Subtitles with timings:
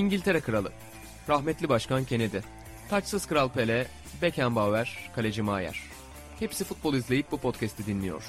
[0.00, 0.72] İngiltere Kralı,
[1.28, 2.38] rahmetli Başkan Kennedy,
[2.90, 3.86] taçsız Kral Pele,
[4.22, 5.80] Beckenbauer, Kaleci Maier.
[6.38, 8.24] Hepsi futbol izleyip bu podcast'i dinliyor.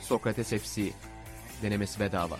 [0.00, 0.82] Sokrates FC,
[1.62, 2.36] denemesi bedava.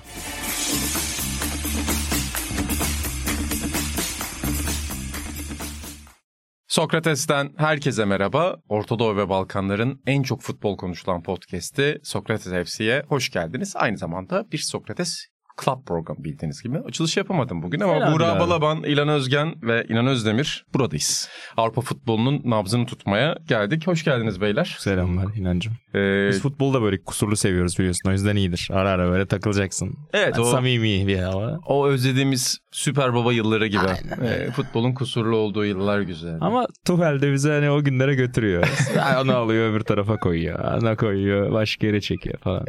[6.68, 8.56] Sokrates'ten herkese merhaba.
[8.68, 13.72] Orta Doğu ve Balkanların en çok futbol konuşulan podcast'i Sokrates FC'ye hoş geldiniz.
[13.76, 15.26] Aynı zamanda bir Sokrates
[15.64, 16.78] Club programı bildiğiniz gibi.
[16.78, 18.40] Açılış yapamadım bugün ama Fena Buğra abi.
[18.40, 21.28] Balaban, İlan Özgen ve İnan Özdemir buradayız.
[21.56, 23.86] Avrupa futbolunun nabzını tutmaya geldik.
[23.86, 24.76] Hoş geldiniz beyler.
[24.78, 25.72] Selamlar inancım.
[25.94, 28.08] Ee, Biz futbolu da böyle kusurlu seviyoruz biliyorsun.
[28.08, 28.68] O yüzden iyidir.
[28.72, 29.94] Ara ara böyle takılacaksın.
[30.12, 31.58] evet o, Samimi bir hava.
[31.66, 33.80] o özlediğimiz Süper Baba yılları gibi.
[33.80, 34.24] Aynen.
[34.32, 36.38] Ee, futbolun kusurlu olduğu yıllar güzel.
[36.40, 38.68] Ama Tuhel de bizi hani o günlere götürüyor.
[39.22, 40.58] Onu alıyor öbür tarafa koyuyor.
[40.82, 41.52] Ona koyuyor.
[41.52, 42.64] Başka yere çekiyor falan.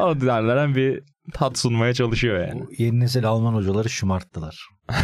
[0.00, 1.00] O derleren bir
[1.32, 2.60] tat sunmaya çalışıyor yani.
[2.60, 4.68] Bu yeni nesil Alman hocaları şımarttılar.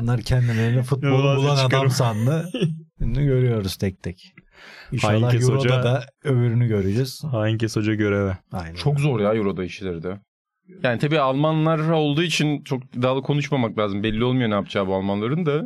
[0.00, 1.80] Bunlar kendilerini futbolu Yılmaz bulan çıkarım.
[1.80, 2.48] adam sandı.
[2.98, 4.34] Şimdi görüyoruz tek tek.
[4.92, 7.22] İnşallah Hain kes Euro'da hoca- da öbürünü göreceğiz.
[7.30, 8.38] Hain kes hoca göreve.
[8.52, 8.74] Aynen.
[8.74, 10.20] Çok zor ya Euro'da işleri de.
[10.82, 14.02] Yani tabii Almanlar olduğu için çok iddialı konuşmamak lazım.
[14.02, 15.62] Belli olmuyor ne yapacağı bu Almanların da.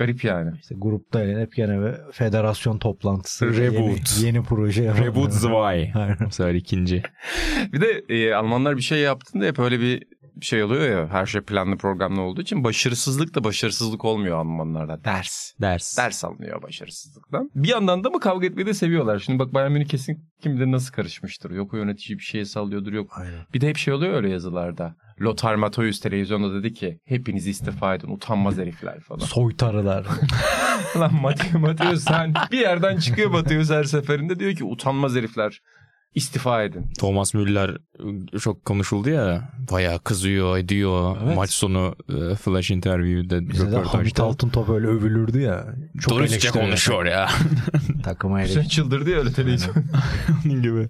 [0.00, 0.50] Garip yani.
[0.60, 3.56] İşte grupta elenip gene bir federasyon toplantısı.
[3.56, 4.16] Reboot.
[4.16, 4.94] Yeni, yeni proje.
[4.94, 5.92] Reboot Zwei.
[5.94, 6.16] Aynen.
[6.26, 7.02] Bu sefer ikinci.
[7.72, 10.02] Bir de e, Almanlar bir şey yaptığında hep öyle bir
[10.40, 11.08] şey oluyor ya.
[11.08, 15.04] Her şey planlı programlı olduğu için başarısızlık da başarısızlık olmuyor Almanlarda.
[15.04, 15.52] Ders.
[15.60, 15.98] Ders.
[15.98, 17.50] Ders alınıyor başarısızlıktan.
[17.54, 19.18] Bir yandan da mı kavga etmeyi de seviyorlar.
[19.18, 21.50] Şimdi bak Bayern Münih kesin kim bilir nasıl karışmıştır.
[21.50, 23.10] Yok o yönetici bir şeye sallıyordur yok.
[23.16, 23.46] Aynen.
[23.54, 24.96] Bir de hep şey oluyor öyle yazılarda.
[25.20, 29.18] Lothar Matthäus televizyonda dedi ki hepiniz istifa edin utanmaz herifler falan.
[29.18, 30.06] Soytarılar.
[30.96, 31.14] Lan
[31.60, 35.60] Mateo sen bir yerden çıkıyor Mateo her seferinde diyor ki utanmaz herifler
[36.14, 36.86] istifa edin.
[36.98, 37.76] Thomas Müller
[38.40, 39.52] çok konuşuldu ya.
[39.72, 41.16] Bayağı kızıyor, ediyor.
[41.24, 41.36] Evet.
[41.36, 44.22] Maç sonu e, flash interview'de Bizde de Hamit röportajda.
[44.24, 45.74] Altıntop öyle övülürdü ya.
[46.00, 47.28] Çok Dürüstçe konuşuyor ya.
[48.02, 48.70] Takıma Sen eleştiriyor.
[48.70, 49.74] çıldırdı ya öyle televizyon.
[50.46, 50.88] Onun gibi.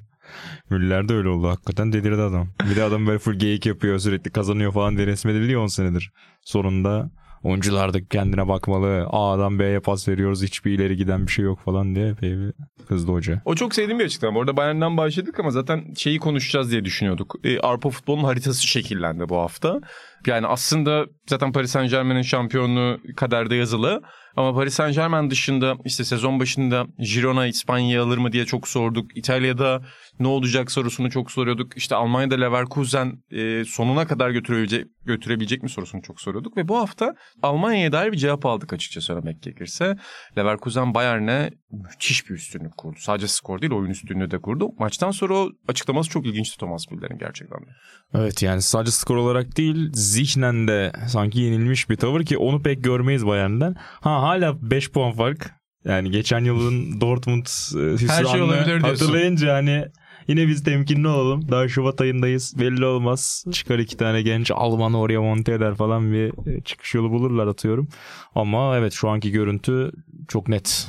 [0.71, 1.49] Müller de öyle oldu.
[1.49, 2.49] Hakikaten delirdi adam.
[2.71, 6.13] Bir de adam böyle full geyik yapıyor sürekli kazanıyor falan diye resmediliyor 10 senedir.
[6.43, 7.11] Sonunda
[7.43, 9.07] oyuncular da kendine bakmalı.
[9.11, 12.53] A'dan B'ye pas veriyoruz hiçbir ileri giden bir şey yok falan diye epey bir
[12.89, 13.43] kızdı hoca.
[13.45, 14.39] O çok sevdiğim bir açıklama.
[14.39, 17.35] Orada Bayern'den başladık ama zaten şeyi konuşacağız diye düşünüyorduk.
[17.45, 19.81] E, Avrupa futbolunun haritası şekillendi bu hafta.
[20.27, 24.03] Yani aslında zaten Paris Saint Germain'in şampiyonluğu kaderde yazılı.
[24.37, 29.17] Ama Paris Saint Germain dışında işte sezon başında Girona İspanya'yı alır mı diye çok sorduk.
[29.17, 29.83] İtalya'da
[30.21, 31.77] ne olacak sorusunu çok soruyorduk.
[31.77, 36.57] İşte Almanya'da Leverkusen e, sonuna kadar götürebilecek, götürebilecek mi sorusunu çok soruyorduk.
[36.57, 39.97] Ve bu hafta Almanya'ya dair bir cevap aldık açıkça söylemek gerekirse.
[40.39, 42.97] Leverkusen Bayern'e müthiş bir üstünlük kurdu.
[42.99, 44.69] Sadece skor değil oyun üstünlüğü de kurdu.
[44.79, 47.59] Maçtan sonra o açıklaması çok ilginçti Thomas Müller'in gerçekten.
[47.61, 47.71] de.
[48.15, 52.85] Evet yani sadece skor olarak değil zihnen de sanki yenilmiş bir tavır ki onu pek
[52.85, 53.75] görmeyiz Bayern'den.
[54.01, 55.51] Ha hala 5 puan fark.
[55.85, 58.89] Yani geçen yılın Dortmund e, hüsranını diyorsun.
[58.89, 59.85] hatırlayınca hani
[60.31, 61.49] yine biz temkinli olalım.
[61.49, 63.45] Daha Şubat ayındayız belli olmaz.
[63.53, 67.89] Çıkar iki tane genç Alman oraya monte eder falan bir e, çıkış yolu bulurlar atıyorum.
[68.35, 69.93] Ama evet şu anki görüntü
[70.29, 70.89] çok net.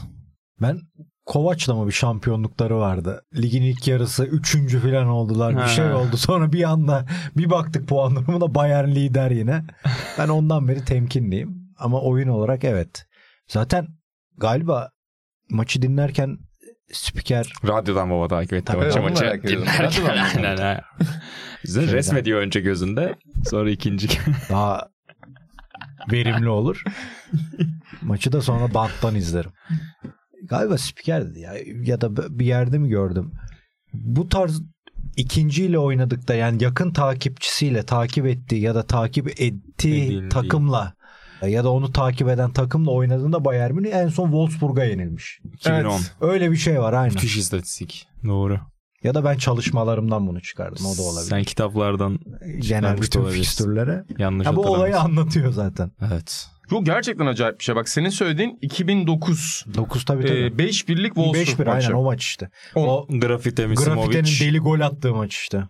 [0.62, 0.80] Ben
[1.26, 3.22] Kovaç'la mı bir şampiyonlukları vardı.
[3.36, 5.58] Ligin ilk yarısı üçüncü falan oldular.
[5.58, 6.18] Bir şey oldu.
[6.18, 7.06] Sonra bir anda
[7.38, 9.64] bir baktık puan durumuna Bayern lider yine.
[10.18, 11.62] Ben ondan beri temkinliyim.
[11.78, 13.06] Ama oyun olarak evet.
[13.48, 13.88] Zaten
[14.38, 14.90] galiba
[15.50, 16.38] maçı dinlerken
[16.94, 19.42] spiker Radyodan baba takip etti Tabii, maçı maçı.
[19.44, 20.82] Dinlerken aynen ha.
[21.66, 23.16] Resmediyor önce gözünde
[23.50, 24.08] sonra ikinci.
[24.50, 24.88] daha
[26.12, 26.84] verimli olur.
[28.02, 29.52] Maçı da sonra banttan izlerim.
[30.50, 31.54] Galiba spikerdi ya
[31.84, 33.32] ya da bir yerde mi gördüm.
[33.94, 34.62] Bu tarz
[35.18, 40.30] ikinciyle oynadık da yani yakın takipçisiyle takip ettiği ya da takip ettiği Edildiği.
[40.30, 40.94] takımla
[41.48, 45.40] ya da onu takip eden takımla oynadığında Bayern Münih en son Wolfsburg'a yenilmiş.
[45.54, 46.02] 2010.
[46.22, 47.14] Öyle bir şey var aynen.
[47.14, 48.08] Müthiş istatistik.
[48.26, 48.60] Doğru.
[49.04, 50.86] Ya da ben çalışmalarımdan bunu çıkardım.
[50.86, 51.30] O da olabilir.
[51.30, 52.20] Sen kitaplardan
[52.60, 54.04] Genel çıkarmış da bütün fikstürlere.
[54.18, 55.92] yanlış Ya bu olayı anlatıyor zaten.
[56.12, 56.48] Evet.
[56.72, 57.76] Yok gerçekten acayip bir şey.
[57.76, 60.40] Bak senin söylediğin 2009 9 tabii tabii.
[60.40, 61.88] e, 5 birlik Wolfsburg 5-1 maçı.
[61.88, 62.50] aynen o maç işte.
[62.76, 64.40] On- O Grafite Grafite'nin Misimovic.
[64.42, 65.64] deli gol attığı maç işte.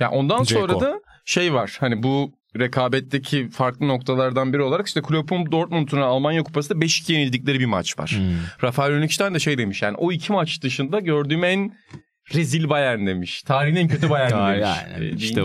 [0.00, 0.60] Ya ondan Dzeko.
[0.60, 1.76] sonra da şey var.
[1.80, 7.66] Hani bu rekabetteki farklı noktalardan biri olarak işte Klopp'un Dortmund'un Almanya Kupası'nda 5-2 yenildikleri bir
[7.66, 8.10] maç var.
[8.16, 8.68] Hmm.
[8.68, 11.72] Rafael Önükşten de şey demiş yani o iki maç dışında gördüğüm en
[12.34, 13.42] rezil Bayern demiş.
[13.42, 14.68] Tarihin en kötü Bayern demiş.
[14.88, 15.42] yani E, işte.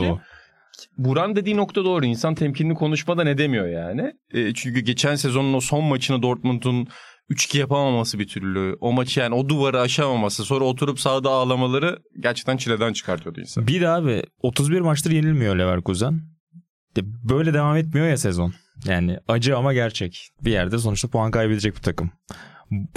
[0.97, 2.05] Buran dediği nokta doğru.
[2.05, 4.11] İnsan temkinli konuşmada ne demiyor yani.
[4.33, 6.87] E, çünkü geçen sezonun o son maçını Dortmund'un
[7.29, 8.77] 3-2 yapamaması bir türlü.
[8.79, 10.45] O maçı yani o duvarı aşamaması.
[10.45, 13.67] Sonra oturup sahada ağlamaları gerçekten çileden çıkartıyordu insan.
[13.67, 16.32] Bir abi 31 maçtır yenilmiyor Leverkusen.
[17.01, 18.53] Böyle devam etmiyor ya sezon.
[18.85, 20.29] Yani acı ama gerçek.
[20.41, 22.11] Bir yerde sonuçta puan kaybedecek bir takım.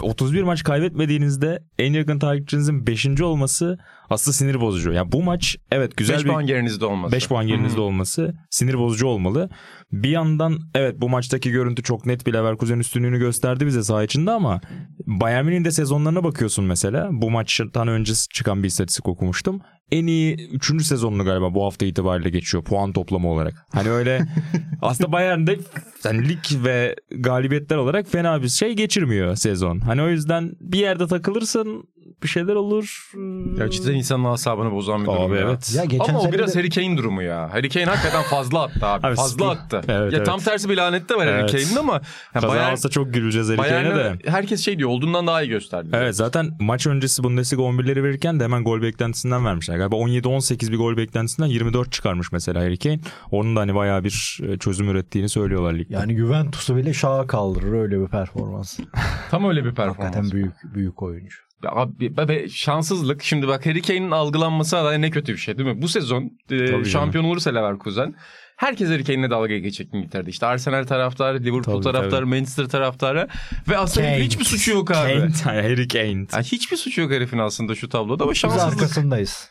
[0.03, 3.21] 31 maç kaybetmediğinizde en yakın takipçinizin 5.
[3.21, 3.79] olması
[4.11, 4.93] aslında sinir bozucu.
[4.93, 7.13] Yani bu maç evet güzel 5 bir puan gerinizde olması.
[7.17, 9.51] 5 puan gerinizde olması sinir bozucu olmalı.
[9.93, 14.31] Bir yandan evet bu maçtaki görüntü çok net bir Leverkusen üstünlüğünü gösterdi bize saha içinde
[14.31, 14.61] ama
[15.07, 17.09] Bayern Münih'in de sezonlarına bakıyorsun mesela.
[17.13, 19.61] Bu maçtan önce çıkan bir istatistik okumuştum.
[19.93, 20.83] En iyi 3.
[20.87, 23.55] sezonunu galiba bu hafta itibariyle geçiyor puan toplama olarak.
[23.73, 24.21] Hani öyle
[24.83, 25.59] aslında Bayern'de
[26.05, 29.81] yani lig ve galibiyetler olarak fena bir şey geçirmiyor sezon.
[29.81, 31.85] Hani o yüzden bir yerde takılırsın
[32.23, 33.11] bir şeyler olur.
[33.59, 35.41] Gerçekten insanın asabını bozan bir durum Abi ya.
[35.41, 35.75] evet.
[35.77, 37.53] Ya geçen Ama o biraz de- Harry Kane durumu ya.
[37.53, 39.07] Harry Kane hakikaten fazla attı abi.
[39.09, 39.81] Abi, fazla attı.
[39.89, 40.27] Evet, ya evet.
[40.27, 41.51] tam tersi bir lanet de var Harry Evet.
[41.53, 42.01] Kane'in ama ya
[42.33, 44.19] Kaza Bayern, alsa çok güleceğiz Harry Kane'e de.
[44.27, 45.89] Herkes şey diyor olduğundan daha iyi gösterdi.
[45.93, 49.76] Evet zaten maç öncesi Bundesliga 11'leri verirken de hemen gol beklentisinden vermişler.
[49.77, 53.01] Galiba 17-18 bir gol beklentisinden 24 çıkarmış mesela Harry Kane.
[53.31, 55.95] Onun da hani bayağı bir e, çözüm ürettiğini söylüyorlar ligde.
[55.95, 58.79] Yani Juventus'u bile şaha kaldırır öyle bir performans.
[59.31, 59.99] Tam öyle bir performans.
[59.99, 61.37] Hakikaten büyük büyük oyuncu.
[61.65, 63.23] Ya abi be- şanssızlık.
[63.23, 65.83] Şimdi bak Harry Kane'in algılanması da ne kötü bir şey değil mi?
[65.83, 68.15] Bu sezon e, şampiyon olursa Leverkusen
[68.57, 70.31] herkes Harry Kane'le dalga geçecek İngiltere'de.
[70.31, 73.29] İşte Arsenal taraftarı, Liverpool Tabii, taraftarı, Manchester taraftarı
[73.69, 74.25] ve aslında Kane.
[74.25, 75.13] hiçbir suçu yok abi.
[75.13, 75.31] Kane,
[75.63, 76.27] Harry Kane.
[76.33, 78.73] Yani hiçbir suçu yok herifin aslında şu tabloda ama Biz şanssızlık.
[78.83, 79.51] arkasındayız.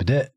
[0.00, 0.32] Bir de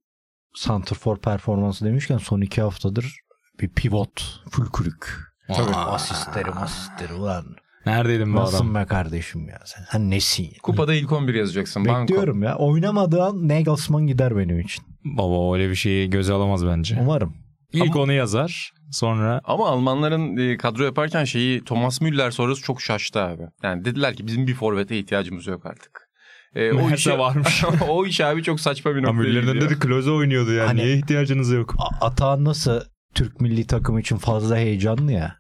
[0.56, 3.16] Santrfor performansı demişken son iki haftadır
[3.60, 4.42] bir pivot.
[4.52, 5.18] Fülkürük.
[5.48, 5.76] Tabii.
[5.76, 7.46] Asistleri asistleri ulan.
[7.86, 8.76] Neredeydin bu Nasılsın adam?
[8.76, 9.84] be kardeşim ya sen?
[9.92, 10.44] Sen nesin?
[10.44, 10.50] ya?
[10.64, 11.86] Kupada ilk 11 yazacaksın.
[11.86, 12.02] Banko.
[12.02, 12.56] Bekliyorum ya.
[12.56, 14.84] Oynamadığı an Nagelsmann gider benim için.
[15.06, 16.98] Baba öyle bir şeyi göze alamaz bence.
[17.02, 17.34] Umarım.
[17.74, 18.74] İlk onu yazar.
[18.92, 23.44] Sonra Ama Almanların e, kadro yaparken şeyi Thomas Müller sonrası çok şaştı abi.
[23.64, 26.10] Yani dediler ki bizim bir forvete ihtiyacımız yok artık.
[26.56, 27.64] E, o işi varmış.
[27.90, 30.68] o iş abi çok saçma bir noktaya Amirlerin önünde de Klose oynuyordu yani.
[30.68, 31.76] Hani- Niye ihtiyacınız yok?
[31.78, 32.82] A- Atahan nasıl
[33.16, 35.36] Türk milli takım için fazla heyecanlı ya.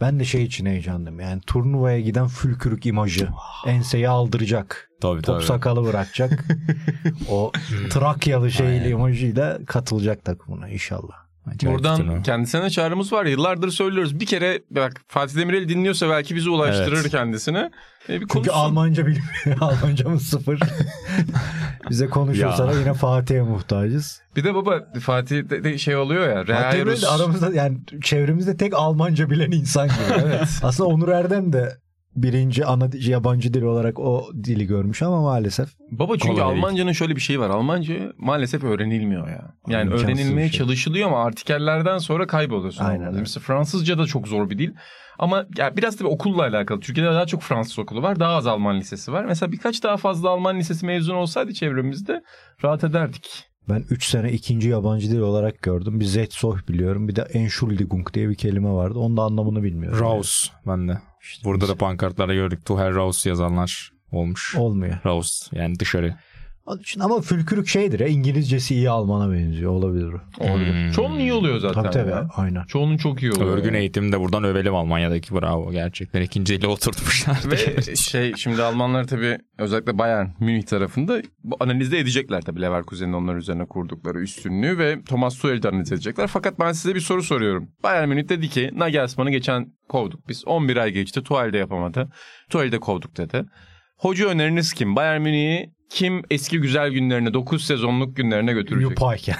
[0.00, 1.20] Ben de şey için heyecanlıyım.
[1.20, 3.28] Yani turnuvaya giden fülkürük imajı.
[3.66, 4.88] Enseyi aldıracak.
[5.00, 6.44] Tabii Top sakalı bırakacak.
[7.30, 7.52] o
[7.90, 8.90] Trakyalı Aynen.
[8.90, 11.25] imajıyla katılacak takımına inşallah.
[11.64, 13.24] Buradan kendisine çağrımız var.
[13.24, 14.20] Yıllardır söylüyoruz.
[14.20, 17.10] Bir kere bak Fatih Demirel dinliyorsa belki bizi ulaştırır Evet.
[17.10, 17.70] kendisine.
[18.08, 18.54] E, bir Çünkü konuşsun.
[18.54, 19.26] Almanca bilmiyor.
[19.60, 20.60] Almancamız sıfır.
[21.90, 24.22] Bize konuşursa da yine Fatih'e muhtacız.
[24.36, 26.44] Bir de baba Fatih de, de şey oluyor ya.
[26.44, 30.20] Fatih de aramızda yani çevremizde tek Almanca bilen insan gibi.
[30.24, 30.48] evet.
[30.62, 31.76] Aslında Onur Erdem de
[32.16, 36.64] birinci ana yabancı dil olarak o dili görmüş ama maalesef Baba çünkü Kolay değil.
[36.64, 37.50] Almancanın şöyle bir şeyi var.
[37.50, 39.54] Almanca maalesef öğrenilmiyor ya.
[39.68, 40.58] Yani öğrenilmeye şey.
[40.58, 42.84] çalışılıyor ama artikellerden sonra kayboluyorsun.
[42.84, 43.20] Aynen öyle.
[43.20, 44.70] Mesela Fransızca da çok zor bir dil.
[45.18, 46.80] Ama ya biraz tabii okulla alakalı.
[46.80, 48.20] Türkiye'de daha çok Fransız okulu var.
[48.20, 49.24] Daha az Alman lisesi var.
[49.24, 52.22] Mesela birkaç daha fazla Alman lisesi mezun olsaydı çevremizde
[52.64, 53.44] rahat ederdik.
[53.68, 56.00] ben 3 sene ikinci yabancı dil olarak gördüm.
[56.00, 57.08] Bir Zetsoh biliyorum.
[57.08, 58.98] Bir de Entschuldigung diye bir kelime vardı.
[58.98, 60.00] Onun da anlamını bilmiyorum.
[60.00, 60.98] Raus ben de.
[61.30, 62.66] İşte Burada da pankartlarda gördük.
[62.66, 64.54] Tuher Raus yazanlar olmuş.
[64.54, 64.98] olmuyor.
[65.06, 66.14] Raus yani dışarı.
[66.66, 70.12] Onun için ama fülkürük şeydir ya İngilizcesi iyi Alman'a benziyor olabilir.
[70.12, 70.44] o.
[70.44, 70.72] Olabilir.
[70.72, 70.90] Hmm.
[70.92, 71.82] Çoğunun iyi oluyor zaten.
[71.82, 72.28] Tabii tabii ya.
[72.36, 72.64] aynen.
[72.64, 73.56] Çoğunun çok iyi oluyor.
[73.58, 73.78] Örgün ya.
[73.78, 76.22] eğitim de buradan övelim Almanya'daki bravo gerçekten.
[76.22, 77.38] ikinci ile oturtmuşlar.
[77.50, 83.36] Ve şey şimdi Almanlar tabii özellikle Bayern Münih tarafında bu analizde edecekler tabii Leverkusen'in onlar
[83.36, 86.26] üzerine kurdukları üstünlüğü ve Thomas Tuchel'i de analiz edecekler.
[86.26, 87.68] Fakat ben size bir soru soruyorum.
[87.82, 90.46] Bayern Münih dedi ki Nagelsmann'ı geçen kovduk biz.
[90.46, 92.08] 11 ay geçti Tuchel de yapamadı.
[92.50, 93.44] Tuchel'i de kovduk dedi.
[93.96, 94.96] Hoca öneriniz kim?
[94.96, 98.90] Bayern Münih'i kim eski güzel günlerine 9 sezonluk günlerine götürecek?
[98.90, 99.36] Yupayken.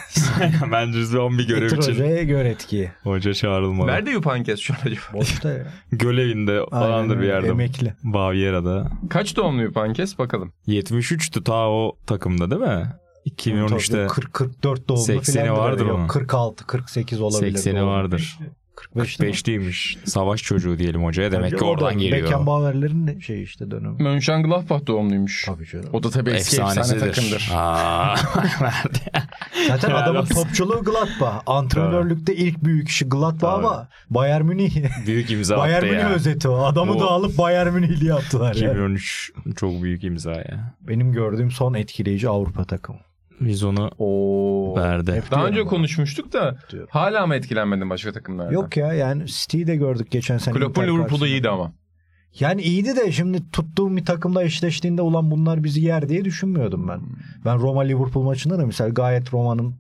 [0.73, 2.91] Bence son bir görev için hocaya gör etkiyi.
[3.03, 3.87] hoca çağrılmalı.
[3.87, 5.00] Nerede Yupankes şu an acaba?
[5.12, 5.67] Boşta ya.
[5.93, 7.49] Göl evinde falandır Aynen bir yerde.
[7.49, 7.95] Emekli.
[8.03, 8.91] Baviera'da.
[9.11, 10.53] Kaç doğumlu Yupankes bakalım.
[10.69, 12.93] 73'tü ta o takımda değil mi?
[13.26, 16.09] 2013'te 40 44 doğumlu 80'i filandır vardır onun.
[16.09, 17.57] 46 48 olabilir.
[17.59, 17.88] 80'i doğum.
[17.88, 18.38] vardır.
[18.76, 19.64] 45 değil mi?
[19.66, 19.97] 45'liymiş.
[20.04, 21.33] Savaş çocuğu diyelim hocaya.
[21.33, 22.26] Demek Tabii ki oradan geliyor.
[22.26, 24.02] Beckenbauer'lerin şey işte dönemi.
[24.02, 25.45] Mönchengladbach doğumluymuş.
[25.47, 25.88] Tabii canım.
[25.92, 27.50] O da tabii eski efsane takımdır.
[27.54, 28.16] Aa.
[29.68, 31.42] Zaten adamın topçuluğu Gladbach.
[31.47, 35.06] Antrenörlükte ilk büyük işi Gladbach ama Bayern Münih.
[35.06, 36.09] Büyük imza Bayern attı Münih ya.
[36.11, 36.64] özeti o.
[36.64, 38.71] Adamı O- da alıp Bayern Münihli yaptılar ya.
[38.71, 40.75] 2013 çok büyük imza ya.
[40.80, 42.99] Benim gördüğüm son etkileyici Avrupa takımı.
[43.40, 44.76] Biz onu Oo.
[44.76, 45.12] verdi.
[45.12, 45.71] Hep Daha önce ama.
[45.71, 46.88] konuşmuştuk da Diyorum.
[46.93, 48.52] hala mı etkilenmedin başka takımlardan?
[48.52, 50.55] Yok ya yani City'yi de gördük geçen sene.
[50.55, 51.73] Klopp'un Liverpool'da iyiydi ama.
[52.40, 57.00] Yani iyiydi de şimdi tuttuğum bir takımda eşleştiğinde ulan bunlar bizi yer diye düşünmüyordum ben.
[57.45, 59.75] Ben Roma Liverpool maçında da mesela gayet Roma'nın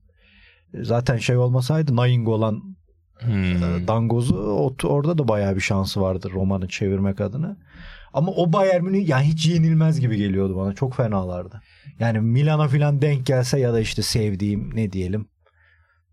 [0.74, 2.76] e, zaten şey olmasaydı Naing olan
[3.20, 3.44] Hmm.
[3.44, 7.56] e, Dangoz'u o- orada da bayağı bir şansı vardı Roma'nın çevirmek adına.
[8.12, 10.74] Ama o Bayern Münih yani hiç yenilmez gibi geliyordu bana.
[10.74, 11.60] Çok fenalardı.
[11.98, 15.28] Yani Milan'a falan denk gelse ya da işte sevdiğim ne diyelim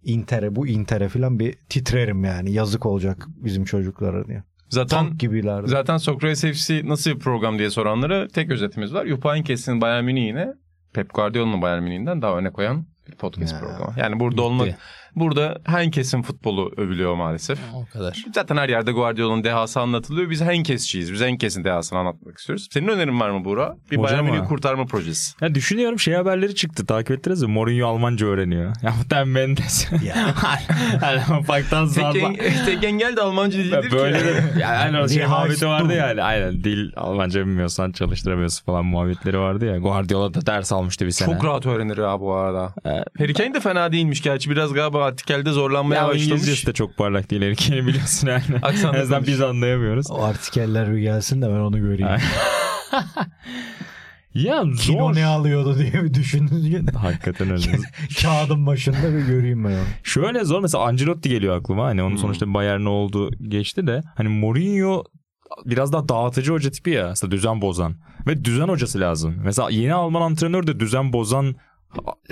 [0.03, 2.51] Inter'e bu Inter'e falan bir titrerim yani.
[2.51, 4.43] Yazık olacak bizim çocuklara diye.
[4.69, 5.63] Zaten Tank gibiler.
[5.65, 9.05] zaten Sokrates FC nasıl bir program diye soranlara tek özetimiz var.
[9.05, 10.53] Yupankes'in Bayern Münih'ine
[10.93, 13.59] Pep Guardiola'nın Bayern Münih'inden daha öne koyan bir podcast Ya.
[13.59, 13.93] programı.
[13.99, 14.67] Yani burada olmak
[15.15, 17.59] burada herkesin futbolu övülüyor maalesef.
[17.75, 18.23] O kadar.
[18.35, 20.29] Zaten her yerde Guardiola'nın dehası anlatılıyor.
[20.29, 21.13] Biz Henkesçiyiz.
[21.13, 22.67] Biz Henkes'in dehasını anlatmak istiyoruz.
[22.71, 23.75] Senin önerin var mı Buğra?
[23.91, 25.35] Bir Hocam Bayern Münih kurtarma projesi.
[25.41, 27.51] Ya düşünüyorum şey haberleri çıktı takip ettiniz mi?
[27.51, 28.73] Mourinho Almanca öğreniyor.
[28.83, 29.87] Ya muhtemelen Mendes.
[30.05, 30.15] Ya.
[31.01, 32.17] hani ufaktan Tek, zarba.
[32.17, 33.91] en- tek engel de Almanca değildir Ya ki.
[33.91, 38.85] böyle de yani o şey muhabbeti vardı ya hani aynen dil Almanca bilmiyorsan çalıştıramıyorsun falan
[38.85, 39.77] muhabbetleri vardı ya.
[39.77, 41.33] Guardiola da ders almıştı bir sene.
[41.33, 42.73] Çok rahat öğrenir ha bu arada.
[42.85, 43.03] Evet.
[43.19, 44.49] Harry Kane de fena değilmiş gerçi.
[44.49, 46.23] Biraz galiba artikelde zorlanmaya Ya başlamış.
[46.27, 48.43] İngilizcesi de çok parlak değil erkeğini biliyorsun yani.
[48.61, 50.11] Aksanla en azından biz anlayamıyoruz.
[50.11, 52.07] O artikeller bir gelsin de ben onu göreyim.
[54.33, 54.75] Ya Kino
[55.07, 55.15] zor.
[55.15, 56.87] ne alıyordu diye bir düşünün.
[56.87, 57.63] Hakikaten öyle.
[58.21, 59.83] Kağıdın başında bir göreyim ben onu.
[60.03, 61.85] Şöyle zor mesela Ancelotti geliyor aklıma.
[61.85, 62.17] Hani onun Hmm.
[62.17, 64.01] sonuçta Bayern oldu geçti de.
[64.15, 65.03] Hani Mourinho
[65.65, 67.07] biraz daha dağıtıcı hoca tipi ya.
[67.07, 67.95] Aslında düzen bozan.
[68.27, 69.35] Ve düzen hocası lazım.
[69.43, 71.55] Mesela yeni Alman antrenör de düzen bozan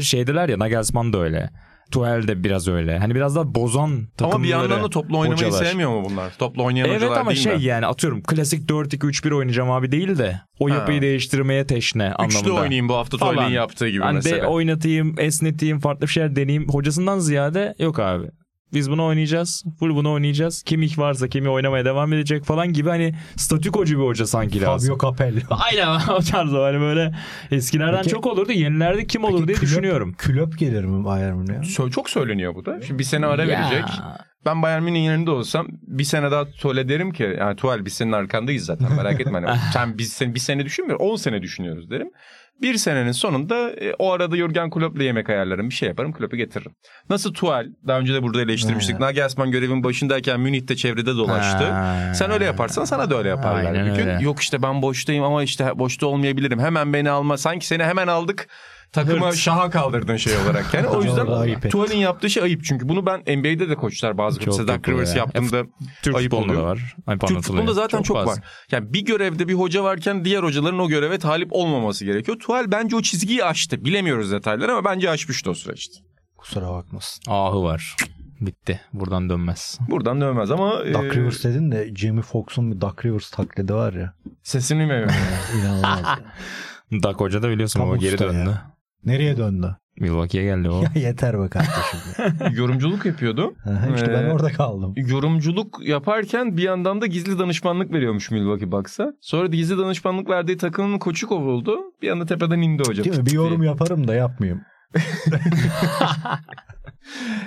[0.01, 1.49] şeydiler ya Nagelsmann da öyle.
[1.91, 2.97] Tuchel de biraz öyle.
[2.99, 4.35] Hani biraz daha bozan takımları.
[4.35, 5.65] Ama bir yandan da toplu oynamayı hocalar.
[5.65, 6.33] sevmiyor mu bunlar?
[6.39, 10.69] Toplu oynayan Evet hocalar ama şey yani atıyorum klasik 4-2-3-1 oynayacağım abi değil de o
[10.69, 10.73] Ha.
[10.75, 12.39] yapıyı değiştirmeye teşne anlamında.
[12.39, 13.17] Üçlü oynayayım bu hafta.
[13.17, 14.41] Tuval'in yaptığı gibi Hani mesela.
[14.41, 16.69] de oynatayım, esneteyim, farklı bir şeyler deneyeyim.
[16.69, 18.25] Hocasından ziyade yok abi.
[18.73, 19.63] Biz bunu oynayacağız.
[19.79, 20.63] Full bunu oynayacağız.
[20.63, 24.97] Kim ilk varsa kimi oynamaya devam edecek falan gibi hani statükocu bir hoca sanki lazım.
[24.97, 25.39] Fabio Capello.
[25.49, 26.63] Aynen o tarz o.
[26.63, 27.15] hani böyle
[27.51, 28.51] eskilerden Peki- çok olurdu.
[28.51, 30.15] Yenilerde kim olur diye Klöp- düşünüyorum.
[30.17, 31.57] Klöp gelir mi Bayern Münih'e?
[31.59, 32.81] Sö- çok söyleniyor bu da.
[32.81, 33.49] Şimdi bir sene ara Ya.
[33.59, 33.89] verecek.
[34.45, 38.11] Ben Bayern Münih'in yerinde olsam bir sene daha Tuval'e derim ki yani Tuval biz senin
[38.11, 39.39] arkandayız zaten merak etme.
[39.45, 42.07] Hani sen biz seni bir sene düşünmüyor 10 sene düşünüyoruz derim.
[42.61, 46.71] Bir senenin sonunda e, o arada Jurgen Klopp'la yemek ayarlarım bir şey yaparım Klopp'u getiririm.
[47.09, 48.95] Nasıl Tuval daha önce de burada eleştirmiştik.
[48.95, 48.99] Ha.
[49.05, 51.63] Nagelsmann görevin başındayken Münih'te çevrede dolaştı.
[51.71, 52.11] Ha.
[52.15, 53.65] Sen öyle yaparsan sana da öyle yaparlar.
[53.73, 54.07] Aynen bir gün.
[54.07, 54.23] öyle.
[54.23, 56.59] Yok işte ben boştayım ama işte boşta olmayabilirim.
[56.59, 57.37] Hemen beni alma.
[57.37, 58.47] Sanki seni hemen aldık.
[58.91, 59.35] Takıma Hırt.
[59.35, 60.73] şaha kaldırdın şey olarak.
[60.73, 61.71] Yani o yüzden ayıp.
[61.71, 62.63] Tuval'in yaptığı şey ayıp.
[62.63, 65.17] Çünkü bunu ben NBA'de de koçlar bazı Çok mesela Doug Rivers ya.
[65.17, 65.63] yaptığımda
[66.03, 66.61] Türk ayıp oluyor.
[66.61, 66.95] da var.
[67.07, 67.41] Ay, Türk anlatılıyor.
[67.43, 68.31] futbolunda zaten çok, fazla.
[68.31, 68.39] var.
[68.71, 72.39] Yani bir görevde bir hoca varken diğer hocaların o göreve talip olmaması gerekiyor.
[72.39, 73.85] Tuval bence o çizgiyi aştı.
[73.85, 75.95] Bilemiyoruz detayları ama bence aşmıştı o süreçte.
[76.37, 77.23] Kusura bakmasın.
[77.31, 77.95] Ahı var.
[78.41, 78.81] Bitti.
[78.93, 79.77] Buradan dönmez.
[79.89, 83.93] Buradan dönmez ama Duck e, Rivers dedin de Jamie Foxx'un bir Duck Rivers taklidi var
[83.93, 84.13] ya.
[84.43, 84.93] sesini mi
[85.59, 85.99] İnanılmaz.
[86.01, 86.19] ya.
[87.03, 88.71] Dak Hoca da biliyorsun Tam ama geri usta ya.
[89.05, 89.75] Nereye döndü?
[89.99, 90.83] Milwaukee'ye geldi o.
[90.95, 91.99] Ya yeter be kardeşim.
[92.57, 93.53] yorumculuk yapıyordu.
[93.95, 94.93] İşte ben Ee, orada kaldım.
[94.97, 99.13] yorumculuk yaparken bir yandan da gizli danışmanlık veriyormuş Milwaukee Bucks'a.
[99.21, 101.77] Sonra da gizli danışmanlık verdiği takımın koçu kovuldu.
[102.01, 103.05] Bir anda tepeden indi hocam.
[103.05, 103.25] Değil mi?
[103.25, 104.61] Bir yorum yaparım da yapmayayım.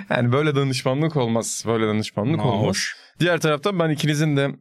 [0.09, 1.63] Yani böyle danışmanlık olmaz.
[1.67, 2.67] Böyle danışmanlık olmaz.
[2.67, 2.95] Hoş.
[3.19, 4.51] Diğer taraftan ben ikinizin de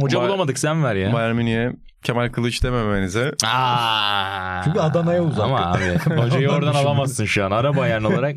[0.00, 1.12] Hoca Bay- bulamadık sen ver ya.
[1.12, 1.72] Bayern Münih'e
[2.06, 3.32] Kemal Kılıç dememenize.
[3.46, 4.62] Aa.
[4.64, 5.44] Çünkü Adana'ya uzak.
[5.44, 6.88] Ama abi hocayı oradan düşündüm.
[6.88, 7.50] alamazsın şu an.
[7.50, 8.36] Ara bayan olarak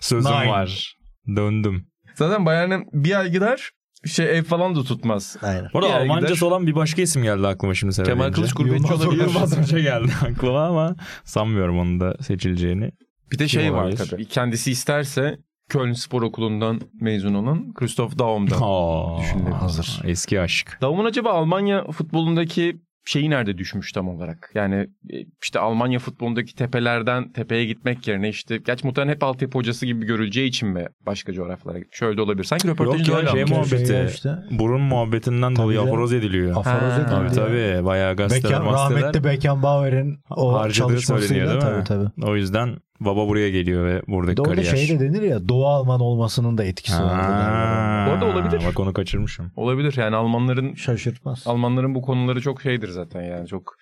[0.00, 0.48] sözüm Nine.
[0.50, 0.96] var.
[1.36, 1.86] Döndüm.
[2.14, 3.70] Zaten Bayern'e bir ay gider
[4.06, 5.36] şey ev falan da tutmaz.
[5.42, 5.68] Aynen.
[5.74, 6.46] Bu arada Almancası gider.
[6.46, 8.32] olan bir başka isim geldi aklıma şimdi sen Kemal.
[8.32, 9.20] Kılıç gurbetçi olabilir.
[9.24, 12.90] Yılmaz Hoca geldi aklıma ama sanmıyorum onun da seçileceğini.
[13.32, 14.08] Bir de şey Kim var olabilir?
[14.10, 14.28] tabii.
[14.28, 18.58] Kendisi isterse Köln Spor Okulu'ndan mezun olan Christoph Daum'dan.
[18.62, 19.52] Aa, Düşünelim.
[19.52, 20.00] Hazır.
[20.04, 20.78] Eski aşk.
[20.82, 24.50] Daum'un acaba Almanya futbolundaki şeyi nerede düşmüş tam olarak?
[24.54, 24.74] Yani
[25.10, 30.06] e, işte Almanya futbolundaki tepelerden tepeye gitmek yerine işte gerçi muhtemelen hep altyapı hocası gibi
[30.06, 31.98] görüleceği için mi başka coğrafyalara gitmiş?
[31.98, 32.44] Şöyle de olabilir.
[32.44, 33.86] Sanki röportajında ya, öyle şey muhabbeti.
[33.86, 34.38] Şey işte.
[34.50, 36.56] Burun muhabbetinden Tabii dolayı aforoz ediliyor.
[36.56, 36.96] Aforoz Ha.
[36.96, 37.84] edildi Tabii tabii.
[37.84, 42.08] Bayağı gazeteler, Beckham, rahmetli Beckenbauer'in o çalışmasıyla tabii tabii.
[42.22, 44.76] O yüzden baba buraya geliyor ve buradaki orada kariyer.
[44.76, 47.14] şey de denir ya Doğu Alman olmasının da etkisi var.
[47.22, 48.62] Ha, Bu arada olabilir.
[48.66, 49.52] Bak onu kaçırmışım.
[49.56, 51.42] Olabilir yani Almanların Şaşırtmaz.
[51.46, 53.74] Almanların bu konuları çok şeydir zaten yani çok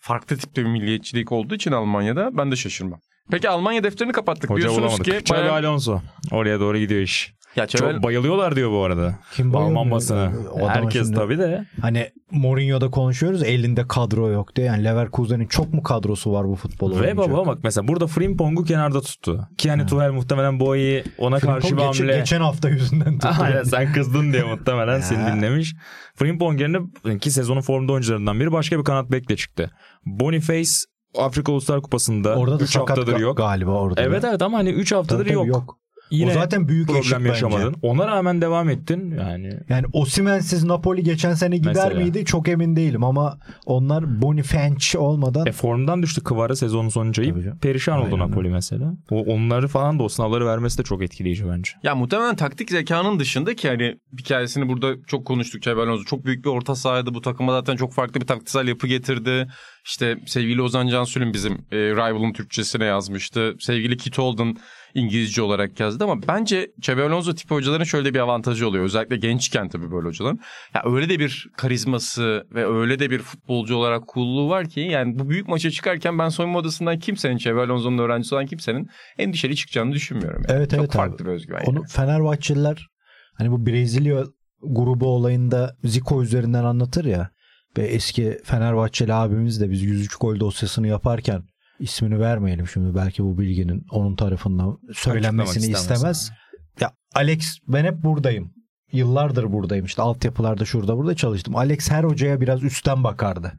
[0.00, 3.00] farklı tipte bir milliyetçilik olduğu için Almanya'da ben de şaşırmam.
[3.30, 4.50] Peki Almanya defterini kapattık.
[4.50, 5.26] Hoca Diyorsunuz bulamadık.
[5.26, 6.00] ki Bayern- Alonso.
[6.32, 7.34] Oraya doğru gidiyor iş.
[7.56, 9.14] Ya Çok Çevel- bayılıyorlar diyor bu arada.
[9.32, 10.20] Kim Alman basını.
[10.54, 11.64] Adamın Herkes şimdi- tabii de.
[11.80, 14.66] Hani Mourinho'da konuşuyoruz elinde kadro yok diye.
[14.66, 17.18] Yani Leverkusen'in çok mu kadrosu var bu futbol Ve oynayacak?
[17.18, 19.48] baba bak mesela burada Frimpong'u kenarda tuttu.
[19.58, 22.18] Ki hani Tuchel muhtemelen bu ayı ona Frimpong karşı bir geç- hamle.
[22.18, 23.28] geçen hafta yüzünden tuttu.
[23.40, 25.74] Aynen sen kızdın diye muhtemelen seni dinlemiş.
[26.16, 26.78] Frimpong yerine
[27.18, 29.70] ki sezonun formda oyuncularından biri başka bir kanat bekle çıktı.
[30.06, 30.70] Boniface
[31.18, 33.36] Afrika Uluslar Kupası'nda Orada da 3 sakat haftadır ga- yok.
[33.36, 34.02] galiba orada.
[34.02, 34.28] Evet da.
[34.30, 35.78] evet ama hani 3 haftadır Tabii tabii yok.
[36.10, 37.28] Yine o zaten büyük problem bence.
[37.28, 37.76] yaşamadın.
[37.82, 39.10] Ona rağmen devam ettin.
[39.18, 42.00] Yani Yani Osimhen'siz Napoli geçen sene gider Mesela.
[42.00, 42.24] miydi?
[42.24, 47.44] Çok emin değilim ama onlar Boniface olmadan e, formdan düştü Kıvara sezonun sonuncu Tabii ayı.
[47.44, 47.58] canım.
[47.58, 48.92] Perişan oldu Aynen Napoli mesela.
[49.10, 51.70] O, onları falan da o sınavları vermesi de çok etkileyici bence.
[51.82, 56.04] Ya muhtemelen taktik zekanın dışında ki hani hikayesini burada çok konuştuk Xabi Alonso.
[56.04, 57.14] Çok büyük bir orta sahaydı.
[57.14, 59.48] Bu takıma zaten çok farklı bir taktiksel yapı getirdi.
[59.86, 63.54] İşte sevgili Ozan Cansül'ün bizim e, Rival'ın Türkçesine yazmıştı.
[63.60, 64.56] Sevgili Kit Holden
[64.94, 68.84] İngilizce olarak yazdı ama bence Xabi Alonso tipi hocaların şöyle bir avantajı oluyor.
[68.84, 70.40] Özellikle gençken tabii böyle hocaların.
[70.74, 75.18] Ya öyle de bir karizması ve öyle de bir futbolcu olarak coolluğu var ki yani
[75.18, 79.92] bu büyük maça çıkarken ben soyunma odasından kimsenin Xabi Alonso'nun öğrencisi olan kimsenin endişeli çıkacağını
[79.92, 80.42] düşünmüyorum.
[80.48, 80.58] Yani.
[80.58, 80.96] Evet, çok evet abi.
[80.96, 81.58] farklı bir özgüven.
[81.58, 81.68] yani.
[81.68, 82.88] onu Fenerbahçeliler
[83.34, 84.24] hani bu Brezilya
[84.62, 87.30] grubu olayında Zico üzerinden anlatır ya.
[87.78, 91.42] Ve eski Fenerbahçeli abimiz de biz 103 gol dosyasını yaparken
[91.84, 96.32] ismini vermeyelim şimdi belki bu bilginin onun tarafından söylenmesini istemez.
[96.80, 98.52] Ya Alex ben hep buradayım.
[98.92, 101.56] Yıllardır buradayım işte altyapılarda şurada burada çalıştım.
[101.56, 103.52] Alex her hocaya biraz üstten bakardı.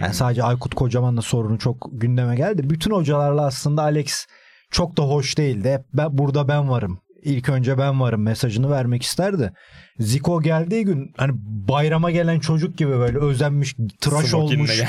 [0.00, 2.70] Yani sadece Aykut Kocaman'la sorunu çok gündeme geldi.
[2.70, 4.26] Bütün hocalarla aslında Alex
[4.70, 5.72] çok da hoş değildi.
[5.72, 7.00] Hep ben, burada ben varım.
[7.22, 9.52] İlk önce ben varım mesajını vermek isterdi.
[9.98, 11.32] Zico geldiği gün hani
[11.68, 14.88] bayrama gelen çocuk gibi böyle özenmiş, tıraş Smokin'le olmuş, gel.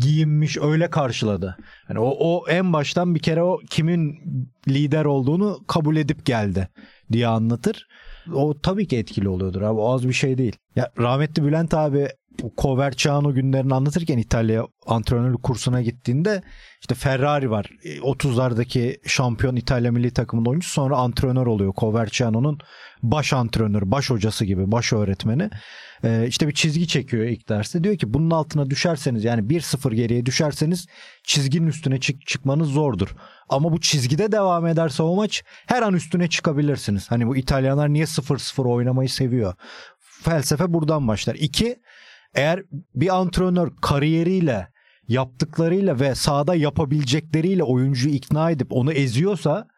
[0.00, 1.56] Giyinmiş öyle karşıladı.
[1.88, 4.18] Hani o, o en baştan bir kere o kimin
[4.68, 6.68] lider olduğunu kabul edip geldi
[7.12, 7.86] diye anlatır.
[8.34, 9.80] O tabii ki etkili oluyordur abi.
[9.80, 10.56] O az bir şey değil.
[10.76, 12.08] Ya rahmetli Bülent abi
[12.58, 16.42] Coverciano günlerini anlatırken İtalya antrenörlük kursuna gittiğinde
[16.80, 17.70] işte Ferrari var.
[17.84, 21.74] E, 30'lardaki şampiyon İtalya milli takımında oyuncu sonra antrenör oluyor.
[21.76, 22.58] Coverciano'nun
[23.02, 25.50] baş antrenörü, baş hocası gibi, baş öğretmeni.
[26.04, 27.84] Ee, işte bir çizgi çekiyor ilk derste.
[27.84, 30.86] Diyor ki bunun altına düşerseniz yani 1-0 geriye düşerseniz
[31.22, 33.16] çizginin üstüne çık çıkmanız zordur.
[33.48, 37.10] Ama bu çizgide devam ederse o maç her an üstüne çıkabilirsiniz.
[37.10, 39.54] Hani bu İtalyanlar niye 0-0 oynamayı seviyor?
[40.00, 41.34] Felsefe buradan başlar.
[41.34, 41.76] İki,
[42.34, 42.62] eğer
[42.94, 44.68] bir antrenör kariyeriyle
[45.08, 49.68] yaptıklarıyla ve sahada yapabilecekleriyle oyuncuyu ikna edip onu eziyorsa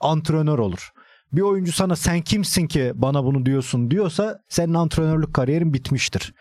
[0.00, 0.92] antrenör olur.
[1.32, 6.34] Bir oyuncu sana sen kimsin ki bana bunu diyorsun diyorsa senin antrenörlük kariyerin bitmiştir.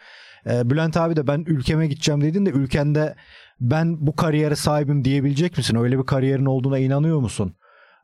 [0.46, 3.16] Ee, Bülent abi de ben ülkeme gideceğim dediğinde ülkende
[3.60, 5.76] ben bu kariyere sahibim diyebilecek misin?
[5.76, 7.56] Öyle bir kariyerin olduğuna inanıyor musun?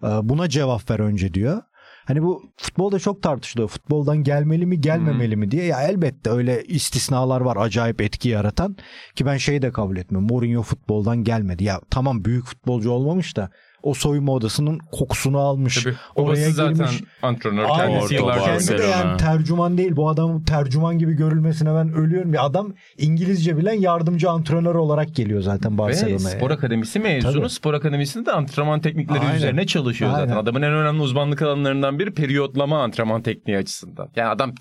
[0.04, 1.62] Ee, buna cevap ver önce diyor.
[2.06, 3.70] Hani bu futbolda çok tartışılıyor.
[3.70, 5.66] Futboldan gelmeli mi gelmemeli mi diye.
[5.66, 8.78] Ya elbette öyle istisnalar var acayip etki yaratan.
[9.16, 10.28] Ki ben şeyi de kabul etmiyorum.
[10.30, 11.64] Mourinho futboldan gelmedi.
[11.64, 13.50] Ya tamam büyük futbolcu olmamış da
[13.84, 15.84] o soyunma odasının kokusunu almış.
[15.84, 15.96] Tabii.
[16.16, 17.04] Oraya zaten girmiş.
[17.22, 17.66] antrenör.
[17.70, 17.94] Aynen.
[17.94, 19.96] Kendisi yıllardır Kendisi de yani tercüman değil.
[19.96, 22.34] Bu adam tercüman gibi görülmesine ben ölüyorum.
[22.34, 26.20] Bir adam İngilizce bilen yardımcı antrenör olarak geliyor zaten Ve Barcelona'ya.
[26.20, 27.34] spor akademisi mezunu.
[27.34, 27.50] Tabii.
[27.50, 29.36] Spor akademisinde de antrenman teknikleri Aynen.
[29.36, 30.28] üzerine çalışıyor zaten.
[30.30, 30.42] Aynen.
[30.42, 34.10] Adamın en önemli uzmanlık alanlarından biri periyotlama antrenman tekniği açısından.
[34.16, 34.54] Yani adam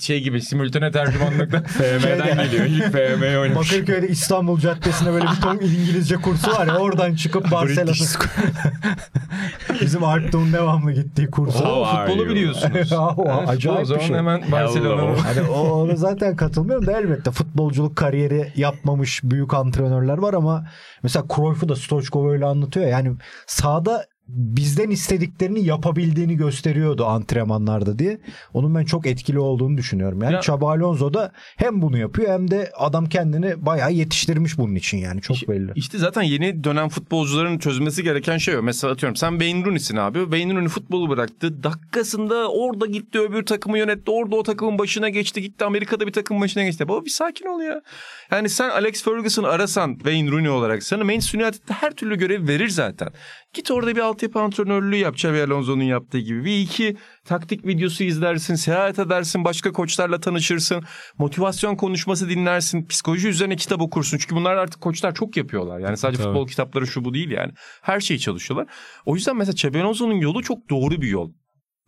[0.00, 2.64] şey gibi simültane tercümanlıkta FM'den geliyor.
[2.66, 3.72] İlk FM'yi oynamış.
[3.72, 7.92] Bakırköy'de İstanbul Caddesi'nde böyle bir ton İngilizce kursu var ya oradan çıkıp Barcelona.
[9.80, 11.58] Bizim Alptuğ'un devamlı gittiği kursu.
[11.58, 12.92] How Oo, futbolu biliyorsunuz.
[13.16, 14.16] o acayip o bir zaman şey.
[14.16, 20.34] hemen Barcelona'nın Hani o, ona zaten katılmıyorum da elbette futbolculuk kariyeri yapmamış büyük antrenörler var
[20.34, 20.66] ama
[21.02, 28.18] mesela Cruyff'u da Stoichkov öyle anlatıyor ya, yani sahada bizden istediklerini yapabildiğini gösteriyordu antrenmanlarda diye.
[28.54, 30.22] Onun ben çok etkili olduğunu düşünüyorum.
[30.22, 34.74] Yani Ya- Xabi Alonso da hem bunu yapıyor hem de adam kendini bayağı yetiştirmiş bunun
[34.74, 35.72] için yani çok belli.
[35.74, 38.62] İşte zaten yeni dönem futbolcuların çözmesi gereken şey o.
[38.62, 40.18] Mesela atıyorum sen Wayne Rooney'sin abi.
[40.22, 41.62] Wayne Rooney futbolu bıraktı.
[41.62, 44.10] Dakikasında orada gitti öbür takımı yönetti.
[44.10, 45.42] Orada o takımın başına geçti.
[45.42, 46.88] Gitti Amerika'da bir takımın başına geçti.
[46.88, 47.80] Baba bir sakin ol ya.
[48.30, 52.68] Yani sen Alex Ferguson'ı arasan Wayne Rooney olarak sana Manchester United'de her türlü görev verir
[52.68, 53.08] zaten.
[53.54, 56.44] Git orada bir altyapı antrenörlüğü yap Xabi Alonso'nun yaptığı gibi.
[56.44, 60.84] Bir iki taktik videosu izlersin, seyahat edersin, başka koçlarla tanışırsın,
[61.18, 64.18] motivasyon konuşması dinlersin, psikoloji üzerine kitap okursun.
[64.18, 65.78] Çünkü bunlar artık koçlar çok yapıyorlar.
[65.78, 66.28] Yani sadece Tabii.
[66.28, 67.52] futbol kitapları şu bu değil yani.
[67.82, 68.68] Her şeyi çalışıyorlar.
[69.06, 71.32] O yüzden mesela Xabi Alonso'nun yolu çok doğru bir yol.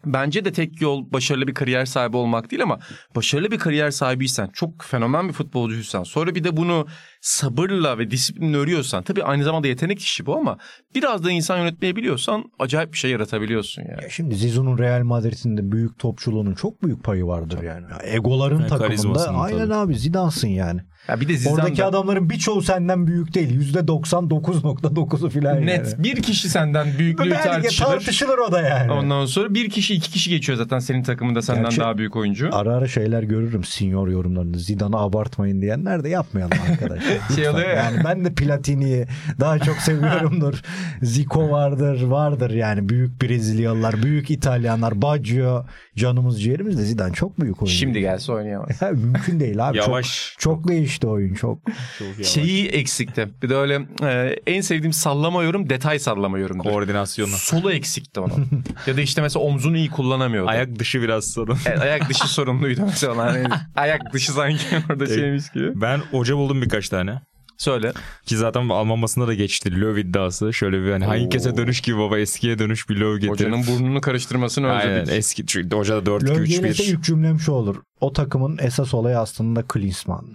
[0.04, 2.78] Bence de tek yol başarılı bir kariyer sahibi olmak değil ama
[3.16, 6.86] başarılı bir kariyer sahibiysen, çok fenomen bir futbolcuysan, sonra bir de bunu
[7.20, 10.58] sabırla ve disiplinle örüyorsan, tabii aynı zamanda yetenek işi bu ama
[10.94, 14.02] biraz da insan yönetmeyi biliyorsan acayip bir şey yaratabiliyorsun yani.
[14.02, 17.86] Ya Şimdi Zizou'nun Real Madrid'in de büyük topçuluğunun çok büyük payı vardır yani.
[17.90, 19.74] Ya Egoların Yani takımında aynen tabii.
[19.74, 20.80] abi Zidane'sın yani.
[21.08, 23.72] Ya bir de Zidane Oradaki da- adamların birçoğu senden büyük değil.
[23.74, 26.04] %99.9'u filan net yani.
[26.04, 27.88] bir kişi senden büyüklüğü tartışılır.
[27.88, 28.92] tartışılır o da yani.
[28.92, 32.48] Ondan sonra bir kişi iki kişi geçiyor zaten senin takımında senden Gerçi- daha büyük oyuncu.
[32.52, 34.58] Ara ara şeyler görürüm senior yorumlarını.
[34.58, 37.18] Zidane'ı abartmayın diyenler de yapmayalım arkadaşlar.
[37.36, 37.74] şey oluyor ya.
[37.74, 39.06] Yani ben de Platini'yi
[39.40, 40.62] daha çok seviyorumdur.
[41.02, 45.64] Zico vardır, vardır yani büyük Brezilyalılar, büyük İtalyanlar, Baggio,
[45.96, 47.76] canımız ciğerimiz de Zidane çok büyük oyuncu.
[47.78, 48.66] Şimdi gelse oynayamaz.
[48.86, 49.76] Ya mümkün değil abi.
[49.76, 50.34] Yavaş.
[50.38, 50.66] Çok, çok
[50.96, 51.58] değişti oyun çok.
[51.98, 52.24] Çok.
[52.24, 53.28] Şeyi eksikti.
[53.42, 56.70] Bir de öyle e, en sevdiğim sallama yorum detay sallama yorumdur.
[56.70, 57.30] Koordinasyonu.
[57.30, 58.64] Solu eksikti onun.
[58.86, 60.48] ya da işte mesela omzunu iyi kullanamıyordu.
[60.48, 61.58] Ayak dışı biraz sorun.
[61.66, 63.16] Evet, ayak dışı sorunluydu mesela.
[63.16, 63.44] Hani
[63.76, 65.80] ayak dışı sanki orada şeymiş gibi.
[65.80, 67.20] Ben hoca buldum birkaç tane.
[67.58, 67.92] Söyle.
[68.26, 69.80] Ki zaten Alman basında da geçti.
[69.80, 70.52] Löw iddiası.
[70.52, 73.30] Şöyle bir hani Heinkes'e dönüş gibi baba eskiye dönüş bir Löw getirip.
[73.30, 75.18] Hocanın burnunu karıştırmasını Aynen özledik.
[75.18, 76.88] eski çünkü hoca da 4 2 Löw 3 gelirse 1.
[76.88, 77.76] ilk cümlem şu olur.
[78.00, 80.34] O takımın esas olayı aslında Klinsmann.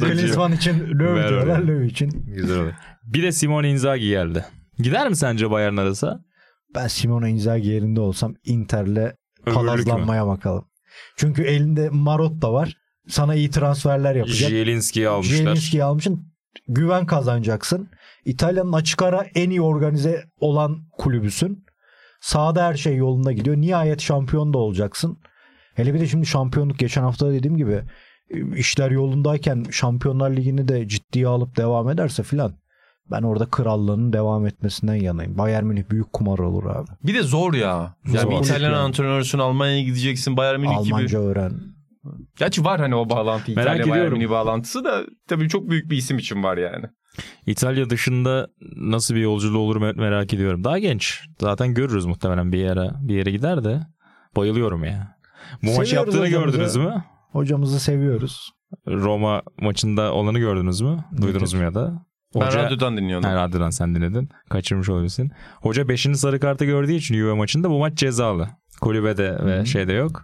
[0.00, 1.58] Klinsmann için Löw diyorlar.
[1.60, 2.10] Löw için.
[2.26, 2.72] Güzel olur.
[3.04, 4.44] Bir de Simone Inzaghi geldi.
[4.78, 6.24] Gider mi sence Bayern arası?
[6.74, 9.12] Ben Simone Inzaghi yerinde olsam Inter'le
[9.46, 10.64] palazlanmaya bakalım.
[11.16, 12.76] Çünkü elinde Marotta var.
[13.08, 14.50] Sana iyi transferler yapacak.
[14.50, 15.36] Zielinski'yi almışlar.
[15.36, 16.34] Zielinski'yi almışsın.
[16.68, 17.88] Güven kazanacaksın.
[18.24, 21.64] İtalya'nın açık ara en iyi organize olan kulübüsün.
[22.20, 23.56] Sahada her şey yolunda gidiyor.
[23.56, 25.18] Nihayet şampiyon da olacaksın.
[25.74, 27.82] Hele bir de şimdi şampiyonluk geçen hafta dediğim gibi
[28.30, 32.54] e, işler yolundayken Şampiyonlar Ligi'ni de ciddiye alıp devam ederse filan
[33.10, 35.38] ben orada krallığının devam etmesinden yanayım.
[35.38, 36.88] Bayern Münih büyük kumar olur abi.
[37.02, 37.96] Bir de zor ya.
[38.06, 38.30] Yani Zor.
[38.30, 40.94] bir İtalyan antrenörsün Almanya'ya gideceksin Bayern Münih gibi.
[40.94, 41.73] Almanca öğren.
[42.38, 44.18] Gerçi var hani o bağlantı Merak İtalya Bayern ediyorum.
[44.18, 46.84] Münih bağlantısı da tabii çok büyük bir isim için var yani.
[47.46, 50.64] İtalya dışında nasıl bir yolculuğu olur me- merak ediyorum.
[50.64, 51.20] Daha genç.
[51.40, 53.80] Zaten görürüz muhtemelen bir yere bir yere gider de.
[54.36, 55.16] Bayılıyorum ya.
[55.62, 56.58] Bu maç Seviyoruz yaptığını hocamızı.
[56.58, 57.04] gördünüz mü?
[57.32, 58.50] Hocamızı seviyoruz.
[58.88, 61.04] Roma maçında olanı gördünüz mü?
[61.22, 62.06] Duydunuz mu ya da?
[62.34, 63.28] Ben radyodan dinliyordum.
[63.30, 64.28] Ha, radyodan sen dinledin.
[64.50, 65.32] Kaçırmış olabilirsin.
[65.60, 66.06] Hoca 5.
[66.14, 68.48] sarı kartı gördüğü için Juve maçında bu maç cezalı.
[68.80, 70.22] Kulübede ve şeyde yok.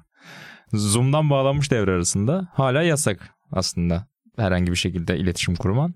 [0.73, 2.49] Zoom'dan bağlanmış devre arasında.
[2.53, 4.07] Hala yasak aslında
[4.37, 5.95] herhangi bir şekilde iletişim kurman.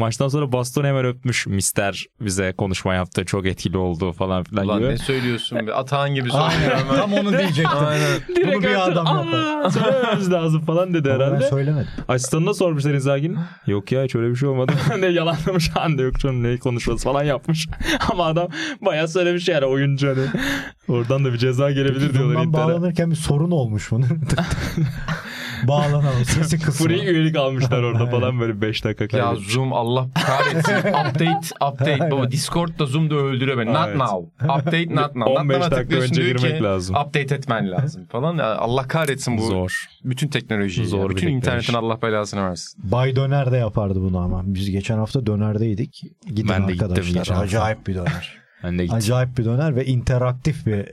[0.00, 1.46] Maçtan sonra Baston hemen öpmüş.
[1.46, 3.24] Mister bize konuşma yaptı.
[3.24, 4.88] Çok etkili oldu falan filan Ulan gibi.
[4.88, 5.74] ne söylüyorsun be?
[5.74, 6.50] Atahan gibi Aynen.
[6.60, 6.96] söylüyor ama.
[7.00, 7.78] Tam onu diyecektim.
[7.86, 8.20] Aynen.
[8.28, 9.70] Bunu bir adam yapar.
[9.70, 11.48] Söylememiz lazım falan dedi Ama ben herhalde.
[11.48, 11.88] söylemedim.
[12.08, 13.38] Asistanına sormuşlar İnzaghi'nin.
[13.66, 14.72] Yok ya hiç öyle bir şey olmadı.
[14.98, 17.68] ne yalanlamış anda yok canım ne konuşması falan yapmış.
[18.12, 18.48] Ama adam
[18.80, 20.26] bayağı söylemiş yani oyuncu hani.
[20.88, 24.06] Oradan da bir ceza gelebilir diyorlar Bundan bağlanırken bir sorun olmuş bunun.
[25.68, 26.24] Bağlanalım.
[26.24, 26.86] Sesi kısma.
[26.86, 29.52] Free üyelik almışlar orada falan böyle 5 dakika Ya kaybetmiş.
[29.52, 30.74] Zoom Allah kahretsin.
[30.88, 32.10] update, update.
[32.10, 33.72] Baba Discord'da Zoom'da öldürüyor beni.
[33.74, 34.28] Not now.
[34.44, 35.40] Update not now.
[35.40, 36.96] 15 Not dakika önce girmek ki, lazım.
[36.96, 38.36] Update etmen lazım falan.
[38.38, 39.42] Ya Allah kahretsin bu.
[39.42, 39.84] Zor.
[40.04, 40.86] Bütün teknolojiyi.
[40.86, 41.16] Zor ya.
[41.16, 42.92] Bütün internetin Allah belasını versin.
[42.92, 44.42] Bay Döner de yapardı bunu ama.
[44.46, 46.02] Biz geçen hafta dönerdeydik.
[46.26, 47.26] Gidin Ben de gittim arkadaşlar.
[47.26, 47.40] hafta.
[47.40, 48.40] Acayip bir döner.
[48.64, 48.96] Ben de gittim.
[48.96, 50.88] Acayip bir döner ve interaktif bir e,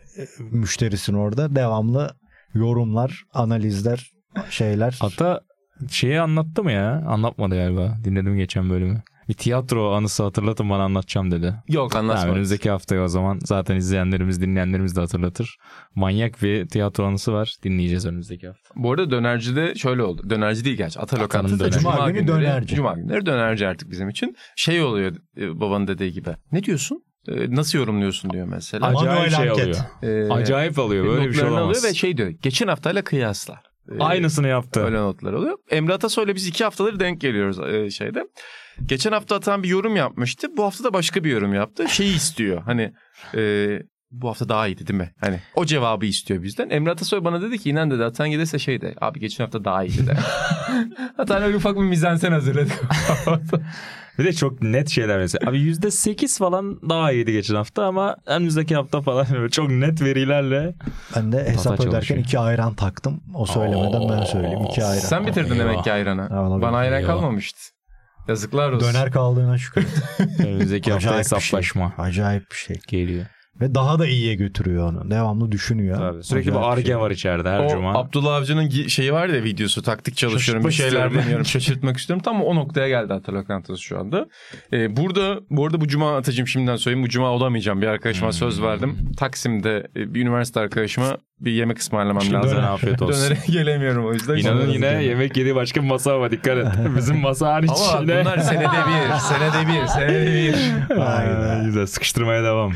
[0.51, 1.55] müşterisin orada.
[1.55, 2.15] Devamlı
[2.53, 4.11] yorumlar, analizler,
[4.49, 4.97] şeyler.
[5.01, 5.41] Hatta
[5.91, 7.03] şeyi anlattı mı ya?
[7.07, 7.97] Anlatmadı galiba.
[8.03, 9.01] Dinledim geçen bölümü.
[9.29, 11.53] Bir tiyatro anısı hatırlatın bana anlatacağım dedi.
[11.67, 12.31] Yok Tamam, anlatma.
[12.31, 15.57] önümüzdeki haftaya o zaman zaten izleyenlerimiz dinleyenlerimiz de hatırlatır.
[15.95, 17.55] Manyak bir tiyatro anısı var.
[17.63, 18.69] Dinleyeceğiz önümüzdeki hafta.
[18.75, 20.29] Bu arada dönercide şöyle oldu.
[20.29, 20.99] Dönerci değil gerçi.
[20.99, 21.59] Ata lokantası.
[21.59, 21.71] döneri.
[21.71, 22.75] Cuma, Cuma günü günleri, dönerci.
[22.75, 24.35] Cuma günleri dönerci artık bizim için.
[24.55, 26.29] Şey oluyor e, babanın dediği gibi.
[26.51, 27.03] Ne diyorsun?
[27.27, 28.91] E, nasıl yorumluyorsun diyor mesela.
[28.91, 29.81] Manuel Acayip şey anket.
[30.03, 30.27] oluyor.
[30.29, 31.05] E, Acayip alıyor.
[31.05, 31.63] Böyle bir şey olamaz.
[31.63, 32.29] alıyor ve şey diyor.
[32.29, 33.61] Geçen haftayla kıyasla.
[33.91, 34.83] E, Aynısını yaptı.
[34.85, 35.57] Öyle notlar oluyor.
[35.71, 38.23] Emre Atasoy'la biz iki haftaları denk geliyoruz e, şeyde.
[38.85, 40.47] Geçen hafta Atan bir yorum yapmıştı.
[40.57, 41.89] Bu hafta da başka bir yorum yaptı.
[41.89, 42.61] Şeyi istiyor.
[42.65, 42.93] Hani
[43.35, 43.67] e,
[44.11, 45.13] bu hafta daha iyiydi değil mi?
[45.21, 46.69] Hani o cevabı istiyor bizden.
[46.69, 49.83] Emre Atasoy bana dedi ki inan dedi Atan gelirse şey de abi geçen hafta daha
[49.83, 50.17] iyiydi de.
[51.17, 52.71] Atan öyle ufak bir mizansen hazırladı.
[54.19, 55.49] Bir de çok net şeyler mesela.
[55.49, 60.75] Abi %8 falan daha iyiydi geçen hafta ama önümüzdeki hafta falan böyle çok net verilerle.
[61.15, 61.93] Ben de hesap çalışıyor.
[61.93, 63.21] öderken iki ayran taktım.
[63.35, 64.59] O söylemeden ben söyleyeyim.
[64.69, 64.99] iki ayran.
[64.99, 65.59] Sen bitirdin Eyvah.
[65.59, 66.27] demek ki ayranı.
[66.31, 66.61] Eyvallah.
[66.61, 67.07] Bana ayran Eyvah.
[67.07, 67.59] kalmamıştı.
[68.27, 68.93] Yazıklar olsun.
[68.93, 69.85] Döner kaldığına şükür.
[70.39, 71.37] Önümüzdeki hafta Acayip bir şey.
[71.39, 72.75] hesaplaşma Acayip bir şey.
[72.87, 73.25] geliyor.
[73.61, 75.11] Ve daha da iyiye götürüyor onu.
[75.11, 75.97] Devamlı düşünüyor.
[75.97, 76.23] Tabii.
[76.23, 76.97] Sürekli Acayip bir arge şey.
[76.97, 77.93] var içeride her o cuma.
[77.93, 81.25] Abdullah Avcı'nın şeyi var ya videosu taktik çalışıyorum bir Şaşırtmak şeyler istiyorum.
[81.25, 82.23] deniyorum şaşırtmak istiyorum.
[82.23, 84.27] Tam o noktaya geldi Ata Lokantası şu anda.
[84.73, 88.61] Ee, burada bu arada bu cuma atacağım şimdiden söyleyeyim bu cuma olamayacağım bir arkadaşıma söz
[88.61, 88.97] verdim.
[89.17, 92.57] Taksim'de e, bir üniversite arkadaşıma bir yemek ısmarlamam lazım.
[92.57, 93.21] afiyet olsun.
[93.29, 94.35] Dönere gelemiyorum o yüzden.
[94.35, 96.67] İnanın yine yemek yediği başka bir masa var dikkat et.
[96.97, 97.69] Bizim masa hariç.
[97.93, 100.25] Ama yine- bunlar senede bir, senede bir, senede
[100.89, 100.95] bir.
[101.01, 102.73] Aa, Güzel sıkıştırmaya devam.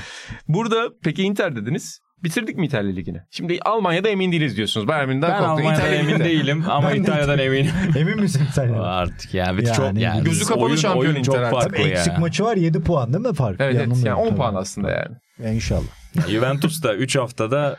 [0.47, 1.99] Burada peki Inter dediniz.
[2.23, 3.17] Bitirdik mi İtalya Ligi'ni?
[3.31, 4.87] Şimdi Almanya'da emin değiliz diyorsunuz.
[4.87, 5.49] Bayern Münih'den Ben korktuk.
[5.59, 7.71] Almanya'dan İtalya emin değilim ama Ben de- İtalya'dan eminim.
[7.97, 8.69] Emin misin sen?
[8.73, 11.61] Artık ya bir Yani çok yani gözü kapalı oyun, şampiyon oyun çok Inter artık.
[11.61, 11.87] farklı ya.
[11.87, 13.61] eksik maçı var 7 puan değil mi fark?
[13.61, 14.37] Evet, evet yani 10 tabii.
[14.37, 15.15] puan aslında yani.
[15.43, 15.81] Ya İnşallah.
[16.29, 17.77] Juventus da 3 haftada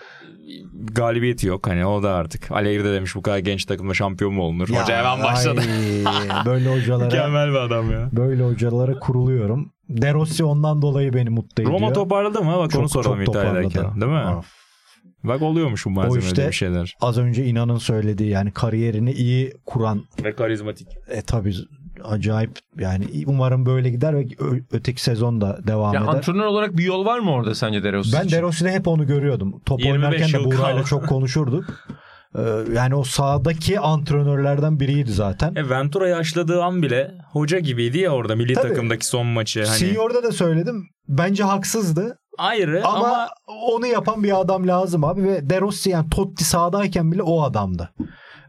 [0.92, 1.66] galibiyeti yok.
[1.68, 2.50] Hani o da artık.
[2.52, 4.68] Allegri de demiş bu kadar genç takımda şampiyon mu olunur?
[4.68, 5.60] Ya, Hoca hemen başladı.
[6.06, 8.08] ay, böyle hocalara Mükemmel bir adam ya.
[8.12, 9.72] böyle hocalara kuruluyorum.
[9.88, 11.80] De Rossi ondan dolayı beni mutlu ediyor.
[11.80, 12.50] Roma toparladı mı?
[12.52, 14.00] Bak onu Çok- soralım çok İtalya'dayken.
[14.00, 14.36] Değil mi?
[14.38, 14.46] Of.
[15.24, 16.94] Bak oluyormuş bu malzemede işte- bir şeyler.
[17.00, 20.88] Az önce İnan'ın söylediği yani kariyerini iyi kuran Ve karizmatik.
[21.08, 21.54] e tabii
[22.04, 26.08] acayip yani umarım böyle gider ve ö- öteki sezon da devam Ya eder.
[26.12, 28.36] antrenör olarak bir yol var mı orada sence De Rossi Ben için?
[28.36, 29.60] De Rossi'de hep onu görüyordum.
[29.66, 31.64] Top 25 oynarken de Buğra'yla çok konuşurduk.
[32.38, 32.40] Ee,
[32.74, 35.54] yani o sahadaki antrenörlerden biriydi zaten.
[35.54, 38.68] E Ventura yaşladığı an bile hoca gibiydi ya orada milli Tabii.
[38.68, 39.64] takımdaki son maçı.
[39.64, 40.84] Hani Senior'da da söyledim.
[41.08, 42.18] Bence haksızdı.
[42.38, 43.28] ayrı Ama, ama,
[43.72, 47.90] onu yapan bir adam lazım abi ve De Rossi yani Totti sahadayken bile o adamdı.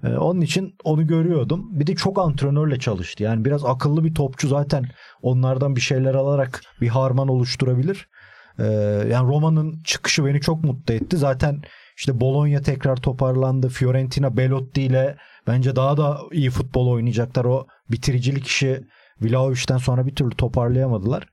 [0.04, 1.80] Ee, onun için onu görüyordum.
[1.80, 3.24] Bir de çok antrenörle çalıştı.
[3.24, 4.86] Yani biraz akıllı bir topçu zaten
[5.22, 8.08] onlardan bir şeyler alarak bir harman oluşturabilir.
[8.60, 8.64] Ee,
[9.12, 11.18] yani Roma'nın çıkışı beni çok mutlu etti.
[11.18, 11.62] Zaten
[11.98, 13.70] işte Bologna tekrar toparlandı.
[13.70, 17.46] Fiorentina Belotti ile bence daha da iyi futbol oynayacaklar.
[17.46, 18.82] O bitiricilik işi
[19.22, 21.24] Vlahovic'ten sonra bir türlü toparlayamadılar.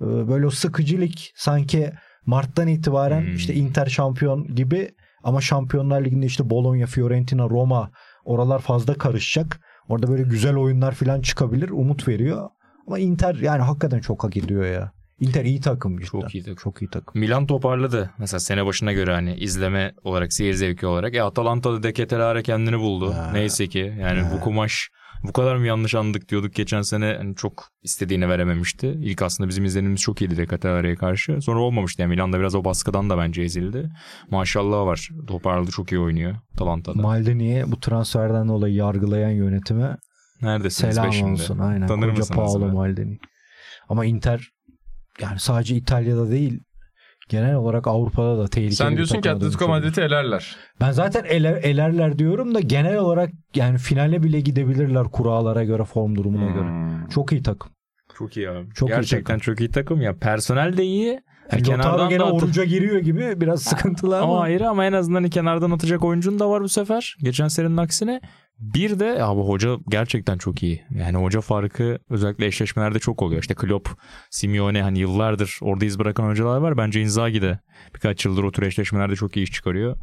[0.00, 1.92] Ee, Böyle o sıkıcılık sanki
[2.26, 3.34] Mart'tan itibaren Hmm.
[3.36, 4.90] işte Inter şampiyon gibi
[5.24, 7.90] ama Şampiyonlar Ligi'nde işte Bologna, Fiorentina, Roma
[8.26, 9.60] oralar fazla karışacak.
[9.88, 11.70] Orada böyle güzel oyunlar falan çıkabilir.
[11.70, 12.48] Umut veriyor.
[12.86, 14.92] Ama Inter yani hakikaten çok hak ediyor ya.
[15.20, 16.06] Inter iyi takım cidden.
[16.20, 16.56] Çok iyi takım.
[16.56, 17.20] Çok iyi takım.
[17.20, 18.10] Milan toparladı.
[18.18, 21.14] Mesela sene başına göre hani izleme olarak, seyir zevki olarak.
[21.14, 23.14] E Atalanta'da De Ketelare kendini buldu.
[23.14, 23.30] Ha.
[23.32, 23.94] Neyse ki.
[24.00, 24.32] Yani Ha.
[24.36, 24.88] bu kumaş
[25.22, 27.14] bu kadar mı yanlış anladık diyorduk geçen sene.
[27.18, 28.86] Hani çok istediğini verememişti.
[29.02, 31.40] İlk aslında bizim izlenimimiz çok iyiydi De Ketelare'ye karşı.
[31.40, 32.02] Sonra olmamıştı.
[32.02, 33.90] Yani Milan'da biraz o baskıdan da bence ezildi.
[34.30, 35.08] Maşallah var.
[35.26, 37.02] Toparladı çok iyi oynuyor Atalanta'da.
[37.02, 39.96] Maldini'yi bu transferden dolayı yargılayan yönetime
[40.42, 41.32] Neredesiniz selam be şimdi?
[41.32, 41.58] olsun.
[41.58, 41.86] Aynen.
[41.86, 42.68] Tanır Koca Paolo?
[42.72, 43.18] Maldini.
[43.88, 44.48] Ama Inter
[45.20, 46.60] yani sadece İtalya'da değil
[47.28, 49.68] genel olarak Avrupa'da da tehlikeli Sen diyorsun ki Atletico.
[49.68, 50.56] Madrid'i elerler.
[50.80, 56.14] Ben zaten eler, elerler diyorum da genel olarak yani finale bile gidebilirler kurallara göre form
[56.16, 56.64] durumuna göre.
[56.68, 57.08] Hmm.
[57.08, 57.70] Çok iyi takım.
[58.18, 58.68] Çok iyi abi.
[58.74, 59.40] Çok iyi Gerçekten takım.
[59.54, 60.14] çok iyi takım ya.
[60.18, 61.20] Personel de iyi.
[61.52, 64.42] Yani Yani Lautaro gene atı- oruca giriyor gibi biraz sıkıntılı Ama ama.
[64.42, 67.16] ayrı ama en azından hani kenardan atacak oyuncun da var bu sefer.
[67.22, 68.20] Geçen senenin aksine.
[68.58, 70.84] Bir de abi hoca gerçekten çok iyi.
[70.90, 73.40] Yani hoca farkı özellikle eşleşmelerde çok oluyor.
[73.40, 73.88] İşte Klopp,
[74.30, 76.76] Simeone hani yıllardır orada iz bırakan hocalar var.
[76.76, 77.58] Bence Inzaghi de
[77.94, 79.96] birkaç yıldır o tür eşleşmelerde çok iyi iş çıkarıyor.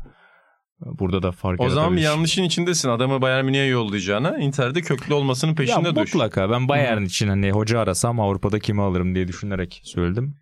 [0.80, 2.90] Burada da fark O zaman bir yanlışın içindesin.
[2.90, 6.14] Adamı Bayern Münih'e yollayacağına Inter'de köklü olmasının peşinde ya düş.
[6.14, 10.36] mutlaka ben Bayern için hani hoca arasam Avrupa'da kimi alırım diye düşünerek söyledim.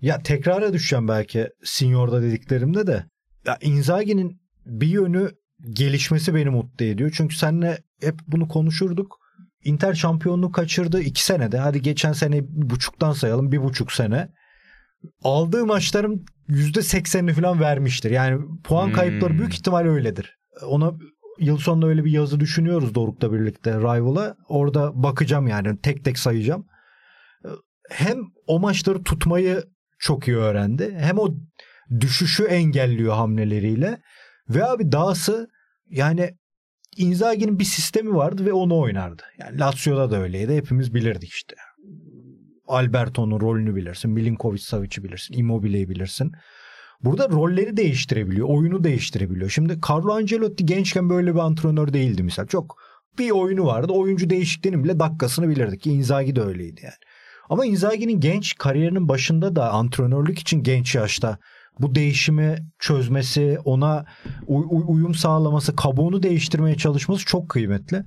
[0.00, 3.04] Ya tekrara düşeceğim belki Signor'da dediklerimde de.
[3.46, 5.30] Ya Inzaghi'nin bir yönü
[5.70, 7.12] gelişmesi beni mutlu ediyor.
[7.14, 9.18] Çünkü seninle hep bunu konuşurduk.
[9.64, 11.58] Inter şampiyonluğu kaçırdı iki senede.
[11.58, 14.28] Hadi geçen sene buçuktan sayalım bir buçuk sene.
[15.22, 18.10] Aldığı maçların yüzde seksenini falan vermiştir.
[18.10, 18.92] Yani puan Hmm.
[18.94, 20.36] kayıpları büyük ihtimal öyledir.
[20.66, 20.92] Ona
[21.38, 24.36] yıl sonunda öyle bir yazı düşünüyoruz Doruk'la birlikte Rival'a.
[24.48, 26.66] Orada bakacağım yani tek tek sayacağım.
[27.90, 29.62] Hem o maçları tutmayı
[29.98, 30.94] çok iyi öğrendi.
[30.98, 31.34] Hem o
[32.00, 33.98] düşüşü engelliyor hamleleriyle.
[34.48, 35.48] Ve abi dahası
[35.90, 36.34] yani
[36.96, 39.22] Inzaghi'nin bir sistemi vardı ve onu oynardı.
[39.38, 40.56] Yani Lazio'da da öyleydi.
[40.56, 41.56] Hepimiz bilirdik işte.
[42.68, 44.10] Alberto'nun rolünü bilirsin.
[44.10, 45.34] Milinkovic Savic'i bilirsin.
[45.38, 46.32] Immobile'yi bilirsin.
[47.00, 48.48] Burada rolleri değiştirebiliyor.
[48.48, 49.50] Oyunu değiştirebiliyor.
[49.50, 52.46] Şimdi Carlo Ancelotti gençken böyle bir antrenör değildi mesela.
[52.46, 52.76] Çok
[53.18, 53.92] bir oyunu vardı.
[53.92, 55.80] Oyuncu değişikliğinin bile dakikasını bilirdik.
[55.80, 56.94] Ki Inzaghi de öyleydi yani.
[57.48, 61.38] Ama Inzaghi'nin genç kariyerinin başında da antrenörlük için genç yaşta
[61.80, 64.04] bu değişimi çözmesi, ona
[64.46, 68.04] uy- uy- uyum sağlaması, kabuğunu değiştirmeye çalışması çok kıymetli.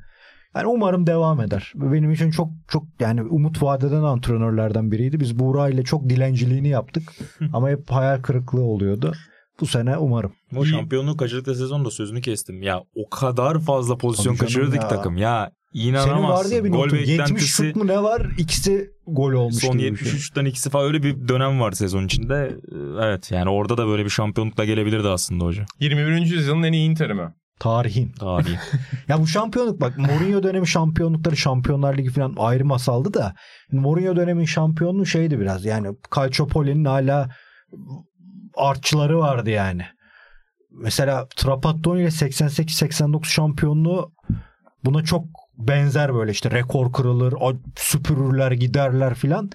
[0.56, 1.71] Yani umarım devam eder.
[1.75, 5.19] Benim için çok çok yani umut vadeden antrenörlerden biriydi.
[5.19, 7.13] Biz Buğra ile çok dilenciliğini yaptık
[7.53, 9.13] ama hep hayal kırıklığı oluyordu.
[9.60, 10.32] Bu sene umarım.
[10.56, 12.62] O şampiyonluk kaçırdıklı sezonda sözünü kestim.
[12.62, 14.88] Ya o kadar fazla pozisyon Tabii canım kaçırdı ki ya.
[14.88, 15.17] takım.
[15.17, 16.27] Ya Senin inanamazsın.
[16.45, 16.97] vardı ya bir Gol notun.
[16.97, 18.27] 70 beklentisi şut mu ne var?
[18.38, 20.12] İkisi gol olmuş son gibi bir şey.
[20.12, 22.58] 73'ten ikisi falan öyle bir dönem var sezon içinde.
[22.71, 25.65] Ee, Evet yani orada da böyle bir şampiyonlukla gelebilirdi aslında hoca.
[25.80, 26.08] 21.
[26.25, 27.34] yüzyılın en iyi Inter'i mi?
[27.60, 28.12] Tarihin.
[28.12, 28.58] Tarihi.
[29.08, 33.36] Ya bu şampiyonluk bak Mourinho dönemi şampiyonlukları Şampiyonlar Ligi falan ayrı masaldı da
[33.71, 37.30] Mourinho dönemin şampiyonluğu şeydi biraz yani Calciopoli'nin hala
[38.56, 39.86] artçıları vardı yani.
[40.71, 44.12] Mesela Trapattoni ile 88-89 şampiyonluğu
[44.86, 45.25] buna çok
[45.58, 47.34] benzer böyle işte rekor kırılır,
[47.76, 49.50] süpürürler, giderler filan.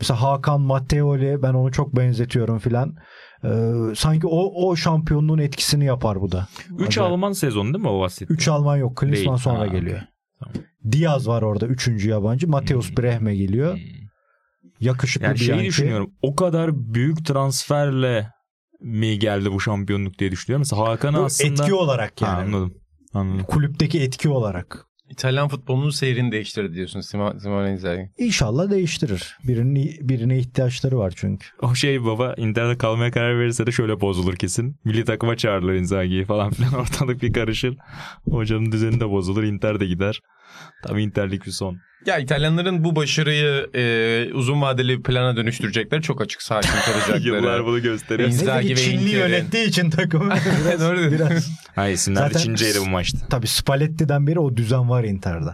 [0.00, 2.96] Mesela Hakan Matteoli ben onu çok benzetiyorum filan.
[3.44, 6.48] Ee, sanki o o şampiyonluğun etkisini yapar bu da.
[6.78, 7.12] 3 Acayip.
[7.12, 8.38] Alman sezonu değil mi o bahsettiğin?
[8.38, 8.96] 3 Alman yok.
[8.96, 10.00] Klinsmann sonra Ha, geliyor.
[10.40, 10.54] Tamam.
[10.92, 12.04] Diaz var orada 3.
[12.06, 12.48] yabancı.
[12.48, 12.96] Mateus Hmm.
[12.96, 13.74] Brehme geliyor.
[13.74, 13.80] Hmm.
[14.80, 16.10] Yakışıklı Yani bir şeyi düşünüyorum.
[16.22, 18.30] O kadar büyük transferle
[18.80, 20.60] mi geldi bu şampiyonluk diye düşünüyorum.
[20.60, 21.62] Mesela Hakan'ı Bu aslında...
[21.62, 22.38] Etki olarak Ha, yani.
[22.38, 22.74] anladım.
[23.14, 23.44] Anladım.
[23.44, 24.86] Kulüpteki etki olarak.
[25.10, 28.10] İtalyan futbolunun seyrini değiştirdi diyorsun Simone Inzaghi.
[28.18, 29.38] İnşallah değiştirir.
[29.44, 31.46] Birinin, birine ihtiyaçları var çünkü.
[31.62, 34.76] O şey baba Inter'de kalmaya karar verirse de şöyle bozulur kesin.
[34.84, 37.76] Milli takıma çağırırlar Inzaghi'yi falan filan ortalık bir karışır.
[38.30, 39.42] Hocanın düzeni de bozulur.
[39.42, 40.20] Inter de gider.
[40.82, 41.78] Tabii Inter'lik bir son.
[42.06, 46.02] Ya İtalyanların bu başarıyı e, uzun vadeli bir plana dönüştürecekler.
[46.02, 47.20] Çok açık sakin kalacakları.
[47.36, 48.28] Yıllar bunu gösteriyor.
[48.28, 49.18] Inzaghi ve Çinli Inter'in.
[49.18, 50.34] yönettiği için takımı
[50.66, 51.12] biraz, Doğru dedin.
[51.12, 51.48] biraz.
[51.74, 53.18] Ha isimler Zaten- Çinceydi bu maçta.
[53.30, 55.50] Tabii Spalletti'den beri o düzen var Inter'de.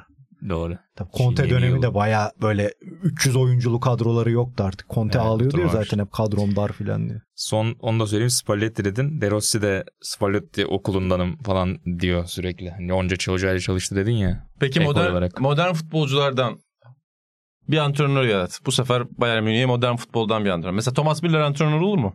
[0.48, 0.76] Doğru.
[0.96, 1.94] Tabii Conte Yeni döneminde yıl.
[1.94, 2.70] baya böyle
[3.02, 4.90] 300 oyunculu kadroları yoktu artık.
[4.90, 5.70] Conte Evet, ağlıyordu ya var.
[5.72, 7.18] zaten hep kadrom dar filan diye.
[7.34, 9.20] Son onu da söyleyeyim Spalletti dedin.
[9.20, 12.70] De Rossi de Spalletti okulundanım falan diyor sürekli.
[12.70, 14.46] Hani onca hocayla çalıştı dedin ya.
[14.60, 15.40] Peki Ek modern, olarak.
[15.40, 16.58] modern futbolculardan
[17.68, 18.60] bir antrenör yarat.
[18.66, 20.74] Bu sefer Bayern Münih'e modern futboldan bir antrenör.
[20.74, 22.14] Mesela Thomas Müller antrenör olur mu?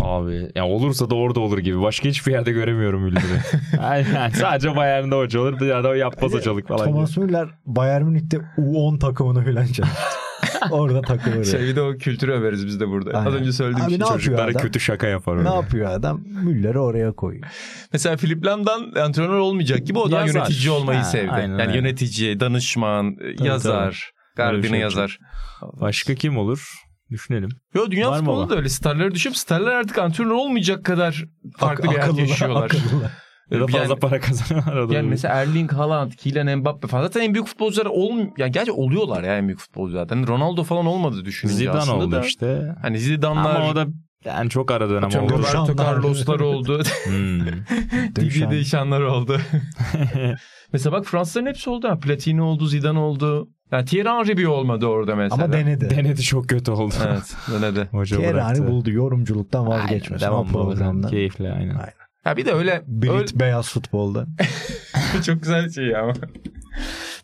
[0.00, 1.80] Abi ya olursa da orada olur gibi.
[1.82, 3.40] Başka hiçbir yerde göremiyorum Müller'i.
[3.82, 5.60] yani, yani sadece Bayern'de hoca olur.
[5.60, 6.84] Ya da yapmaz hocalık falan.
[6.84, 9.98] Thomas Müller Bayern Münih'te U10 takımını filan çalıştı.
[10.70, 11.44] Orada takılır.
[11.44, 11.70] Şey yani.
[11.70, 13.10] bir de o kültürü överiz biz de burada.
[13.18, 13.38] Az Aynen.
[13.40, 14.00] önce söylediğim Abi şey.
[14.00, 14.62] ne Çocuklara adam?
[14.62, 15.34] kötü şaka yapar.
[15.34, 15.48] Ne öyle.
[15.48, 16.20] yapıyor adam?
[16.44, 17.46] Müller'i oraya koyuyor.
[17.92, 20.34] Mesela Philip Lam'dan antrenör olmayacak gibi o da Yazar.
[20.40, 21.30] yönetici olmayı Ha, sevdi.
[21.30, 21.76] aynen yani öyle.
[21.76, 25.18] yönetici, danışman, yazar, Öyle bir gardini şey yazar.
[25.80, 26.68] Başka kim olur?
[27.10, 27.48] Düşünelim.
[27.74, 28.50] Yo dünya Var baba?
[28.50, 31.24] da öyle starları düşüp starlar artık antrenör olmayacak kadar
[31.56, 32.64] farklı bir hayat yaşıyorlar.
[32.64, 33.10] akıllılar.
[33.50, 34.76] Ya da fazla Yani- para kazanıyorlar.
[34.76, 37.02] o da Yani mesela Erling Haaland, Kylian Mbappe falan.
[37.02, 40.08] Zaten en büyük futbolcular olm yani gerçi oluyorlar ya en büyük futbolcular.
[40.08, 42.20] Hani Ronaldo falan olmadı düşününce Zidane aslında oldu da.
[42.24, 42.76] işte.
[42.82, 43.86] Hani Zidane'lar, Ama o da
[44.24, 45.32] yani çok ara dönem oldu.
[45.32, 45.76] Roberto.
[45.84, 46.82] Carlos'lar oldu.
[47.04, 47.40] Hmm.
[48.16, 48.50] Deschamps.
[48.54, 49.40] Deschamps oldu.
[50.72, 51.98] mesela bak Fransızların hepsi oldu.
[52.02, 53.48] Platini oldu, Zidane oldu.
[53.72, 55.44] Yani Thierry Henry bir olmadı orada mesela.
[55.44, 55.90] Ama denedi.
[55.90, 56.94] Denedi çok kötü oldu.
[57.08, 57.80] Evet, denedi.
[57.90, 58.40] Hoca Thierry.
[58.40, 58.90] Henry buldu.
[58.90, 60.26] Yorumculuktan Aynen, vazgeçmesin.
[60.26, 61.10] Devam o programdan.
[61.10, 61.74] Keyifli aynen.
[61.74, 62.00] Aynen.
[62.24, 64.26] Ya bir de öyle, Brit öyle beyaz futbolda.
[65.26, 66.12] çok güzel şey ama.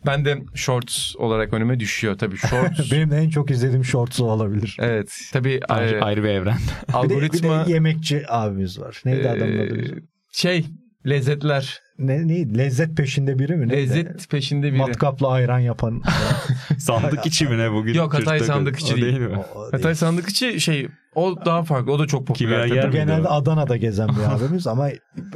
[0.05, 2.91] Ben de shorts olarak önüme düşüyor tabii shorts.
[2.91, 4.77] Benim de en çok izlediğim shorts o olabilir.
[4.79, 6.57] evet tabii Ayrı, e, ayrı bir evren.
[6.87, 9.01] Bir de, algoritma bir de yemekçi abimiz var.
[9.05, 9.75] Neydi adamın adı?
[9.75, 10.07] e, bizim?
[10.31, 10.65] şey
[11.07, 12.57] lezzetler Ne, neydi?
[12.57, 13.67] Lezzet peşinde biri mi?
[13.67, 13.81] Neydi?
[13.81, 14.77] lezzet peşinde biri.
[14.77, 16.01] Matkapla ayran yapan.
[16.79, 17.93] Sandık içi mi ne bugün?
[17.93, 19.17] Yok, Hatay Çocuklar- sandık içi O değil.
[19.19, 19.37] mi?
[19.37, 19.95] O- o Hatay değil.
[19.95, 22.69] sandık içi şey o daha farklı o da çok popüler.
[22.87, 23.31] Bu genelde o?
[23.31, 24.89] Adana'da gezen bir abimiz ama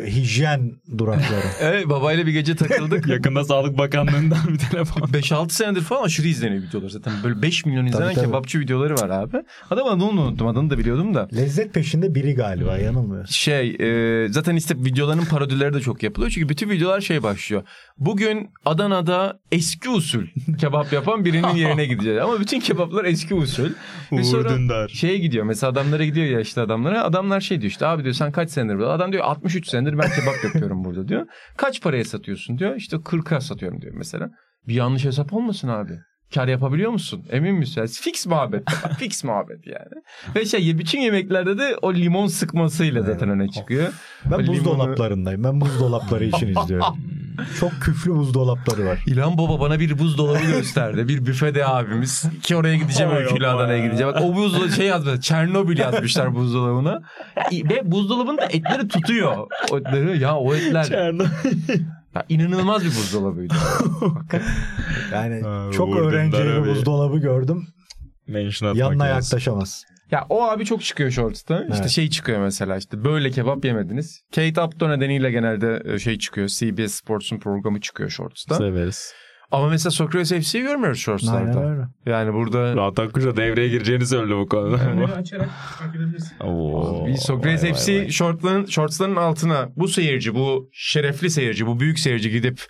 [0.06, 1.42] hijyen durakları.
[1.62, 3.08] Evet babayla bir gece takıldık.
[3.08, 5.02] Yakında Sağlık Bakanlığı'ndan bir telefon.
[5.08, 7.14] 5-6 senedir falan aşırı izleniyor videolar zaten.
[7.24, 8.26] Böyle 5 milyon izlenen Tabii, tabii.
[8.26, 9.38] kebapçı videoları var abi.
[9.70, 11.28] Adam adını unuttum adını da biliyordum da.
[11.36, 13.34] Lezzet peşinde biri galiba yanılmıyorsun.
[13.34, 13.70] Şey
[14.24, 16.32] e, zaten işte videoların parodileri de çok yapılıyor.
[16.32, 17.64] Çünkü bütün videolar şey başlıyor.
[17.98, 20.26] Bugün Adana'da eski usul
[20.60, 22.20] kebap yapan birinin yerine gideceğiz.
[22.22, 23.70] Ama bütün kebaplar eski usul.
[24.12, 24.88] Ve Uğur sonra Dündar.
[24.88, 25.46] şeye gidiyor.
[25.46, 27.04] Mesela adamlara gidiyor yaşlı adamlara.
[27.04, 28.92] Adamlar şey diyor işte abi diyor sen kaç senedir burada?
[28.92, 31.26] Adam diyor 63 senedir ben kebap yapıyorum burada diyor.
[31.58, 32.76] Kaç paraya satıyorsun diyor.
[32.76, 34.30] İşte 40'a satıyorum diyor mesela.
[34.68, 35.94] Bir yanlış hesap olmasın abi.
[36.34, 37.24] Kar yapabiliyor musun?
[37.32, 37.86] Emin misin?
[38.02, 38.64] Fix muhabbet.
[39.00, 40.02] Fix muhabbet yani.
[40.36, 43.88] Ve şey bütün yemeklerde de o limon sıkmasıyla zaten öne çıkıyor.
[44.26, 45.44] Ben O limonu- buzdolaplarındayım.
[45.44, 46.88] Ben buzdolapları için izliyorum.
[47.60, 49.00] Çok küflü buzdolapları var.
[49.08, 51.08] İlhan Baba bana bir buzdolabı gösterdi.
[51.08, 52.26] Bir büfede abimiz.
[52.44, 53.86] Ki oraya gideceğim Allah Adana'ya ya.
[53.86, 54.14] gideceğim.
[54.14, 55.22] Bak o buzdolabı şey yazmışlar.
[55.22, 57.02] Çernobil yazmışlar buzdolabına.
[57.52, 59.48] Ve buzdolabında etleri tutuyor.
[59.72, 61.14] O etleri ya o etler.
[62.16, 63.54] Ya inanılmaz bir buzdolabıydı.
[65.14, 67.68] Yani Ha, çok Dündar'a bir buzdolabı gördüm.
[68.28, 69.16] Mention atmak Yanına lazım.
[69.38, 69.84] yaklaşamaz.
[70.12, 71.62] Ya o abi çok çıkıyor shorts'ta.
[71.62, 71.90] İşte Evet.
[71.90, 74.22] şey çıkıyor mesela işte böyle kebap yemediniz.
[74.36, 76.48] Kate Upton nedeniyle genelde e, şey çıkıyor.
[76.48, 78.56] CBS Sports'un programı çıkıyor shorts'ta.
[78.56, 79.14] Severiz.
[79.52, 81.70] Ama mesela Socrates FC'yi görmüyoruz Aynen shorts'larda.
[81.72, 81.82] öyle.
[82.06, 84.78] Yani burada Rahat Akkuş'a devreye gireceğini söyledi bu konuda.
[84.98, 86.40] Beni açarak takip edebilirsin.
[86.40, 88.10] Oo, Bir Socrates vay vay FC vay.
[88.10, 92.62] shortların, shortsların altına bu seyirci, bu şerefli seyirci, bu büyük seyirci gidip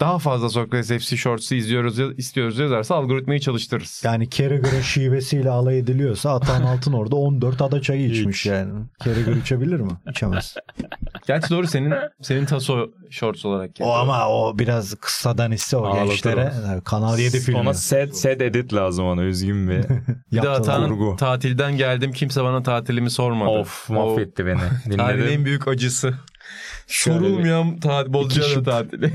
[0.00, 4.02] daha fazla Socrates FC shorts'ı izliyoruz, istiyoruz yazarsa algoritmayı çalıştırırız.
[4.04, 8.46] Yani Carragher'ın şivesiyle alay ediliyorsa Atan Altın orada 14 ada çayı içmiş Hiç.
[8.46, 8.72] yani.
[9.04, 9.90] Carragher içebilir mi?
[10.10, 10.54] İçemez.
[11.26, 13.70] Gerçi doğru senin senin taso shorts olarak.
[13.70, 13.98] O geliyor.
[13.98, 16.52] ama o biraz kıssadan iste o Ağlatır gençlere.
[16.84, 17.58] Kanal 7 filmi.
[17.58, 19.76] Ona set, set edit lazım ona üzgün bir.
[20.32, 20.48] bir de.
[20.48, 23.50] Atan'ın tatilden geldim kimse bana tatilimi sormadı.
[23.50, 24.96] of O mahvetti beni.
[24.96, 26.14] Tarihin en büyük acısı.
[26.86, 29.12] Sorulmayan tatil, Bozcaada tatili.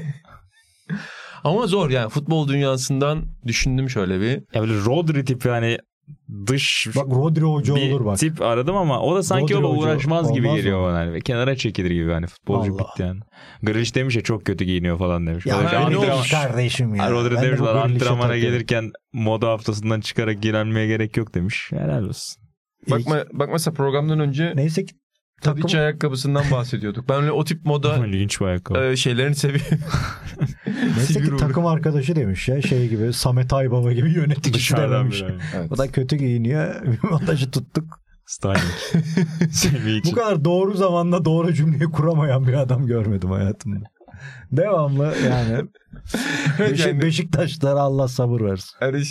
[1.43, 4.43] Ama zor yani futbol dünyasından düşündüm şöyle bir.
[4.54, 5.78] Ya böyle Rodri tipi hani
[6.48, 8.18] dış Bak Rodri Hoca bir olur bak.
[8.18, 10.86] tip aradım ama o da sanki Rodri o da Hoca uğraşmaz gibi geliyor mı?
[10.88, 10.97] bana.
[10.97, 11.22] Hani.
[11.22, 12.84] Kenara çekilir gibi hani futbolcu Vallahi.
[12.84, 13.20] bitti yani.
[13.64, 15.45] Grealish demiş ya çok kötü giyiniyor falan demiş.
[15.45, 17.12] Ya ne antrenman- kardeşim ya.
[17.12, 21.68] Rodri Ben de demiş lan antrenmana gelirken moda haftasından çıkarak girenmeye gerek yok demiş.
[21.72, 22.43] Helal olsun.
[22.91, 24.95] Bakma, bak mesela programdan önce Neyse ki
[25.42, 27.10] takım Tadiç ayakkabısından bahsediyorduk.
[27.10, 28.80] Ben öyle o tip moda İlginç bir ayakkabı.
[28.80, 29.78] e, şeylerini seviyorum.
[30.98, 35.22] neyse ki takım arkadaşı demiş ya şey gibi Samet Aybaba gibi yöneticisi Dışarıdan dememiş.
[35.22, 35.74] bir ayakkabı.
[35.74, 36.86] O da kötü giyiniyor.
[37.04, 38.04] Bir montajı tuttuk.
[38.26, 38.58] Styling.
[40.06, 43.86] Bu kadar doğru zamanda doğru cümleyi kuramayan bir adam görmedim hayatımda.
[44.51, 45.65] Devamlı yani,
[46.59, 48.69] Beşik, yani- Beşiktaşlara Allah sabır versin.
[48.82, 49.03] Yani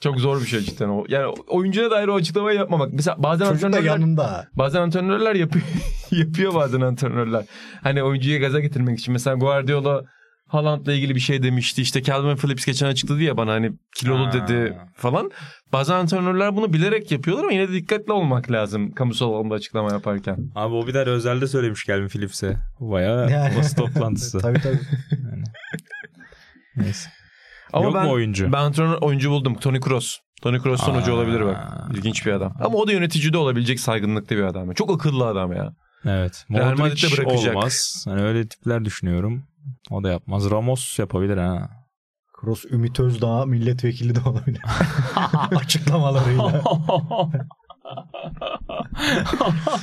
[0.00, 1.04] çok zor bir şey cidden o.
[1.08, 2.92] Yani oyuncuya dair o açıklamayı yapmamak.
[2.92, 4.48] Mesela bazen Çocuk antrenörler, yanında.
[4.54, 5.64] bazen antrenörler yapıyor,
[6.10, 7.44] yapıyor bazen antrenörler.
[7.82, 9.12] Hani oyuncuyu gaza getirmek için.
[9.12, 10.02] Mesela Guardiola
[10.48, 11.82] Haaland'la ilgili bir şey demişti.
[11.82, 14.32] İşte Calvin Phillips geçen açıkladı ya bana hani kilolu Ha.
[14.32, 15.30] dedi falan.
[15.72, 20.50] Bazen antrenörler bunu bilerek yapıyorlar ama yine de dikkatli olmak lazım kamusal alanda açıklama yaparken.
[20.54, 22.56] Abi o bir daha özelde söylemiş Calvin Phillips'e.
[22.80, 23.56] Bayağı Yani.
[23.58, 24.38] basın toplantısı.
[24.38, 24.78] tabii tabii.
[25.10, 25.42] Yani.
[26.76, 27.08] Neyse.
[27.72, 28.52] Ama Yok ben, mu oyuncu?
[28.52, 29.54] Ben antrenör oyuncu buldum.
[29.54, 30.16] Tony Kroos.
[30.42, 31.00] Tony Kroos'tan Aa.
[31.00, 31.58] hoca olabilir bak.
[31.94, 32.54] İlginç bir adam.
[32.60, 34.72] Ama o da yönetici de olabilecek saygınlıkta bir adam.
[34.72, 35.72] Çok akıllı adam ya.
[36.06, 36.46] Evet.
[36.50, 37.56] Real Modric Madrid'de bırakacak.
[37.56, 38.04] olmaz.
[38.08, 39.42] Hani öyle tipler düşünüyorum.
[39.90, 40.50] O da yapmaz.
[40.50, 41.70] Ramos yapabilir ha.
[42.42, 44.62] Kroos Ümit Özdağ milletvekili de olabilir.
[45.56, 46.62] Açıklamalarıyla.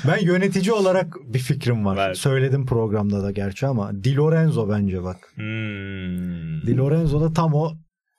[0.08, 1.98] ben yönetici olarak bir fikrim var.
[1.98, 2.14] Ver.
[2.14, 5.32] Söyledim programda da gerçi ama Di Lorenzo bence bak.
[5.36, 6.62] Hmm.
[6.62, 7.72] Di Lorenzo'da tam o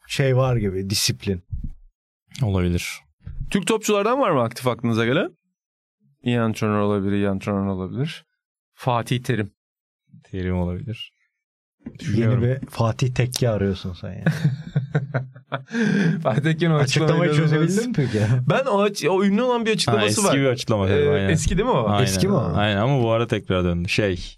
[0.09, 1.43] şey var gibi disiplin.
[2.43, 3.01] Olabilir.
[3.51, 5.30] Türk topçulardan var mı aktif aklınıza gelen?
[6.22, 8.24] İyi antrenör olabilir, iyi antrenör olabilir.
[8.74, 9.51] Fatih Terim.
[10.24, 11.12] Terim olabilir.
[12.16, 14.22] Yeni bir Fatih Tekke arıyorsun sen yani.
[16.22, 18.20] Fatih Terim'in Açıklamayı çözebildin mi peki?
[18.51, 20.36] Ben o, aç- o ünlü olan bir Ha, açıklaması eski var.
[20.36, 20.88] bir açıklama.
[20.88, 21.28] Ee, aynen.
[21.28, 21.88] eski değil mi o?
[21.88, 22.05] Aynen.
[22.05, 22.53] Eski mi o?
[22.55, 23.88] Aynen ama bu ara tekrar döndü.
[23.88, 24.36] Şey.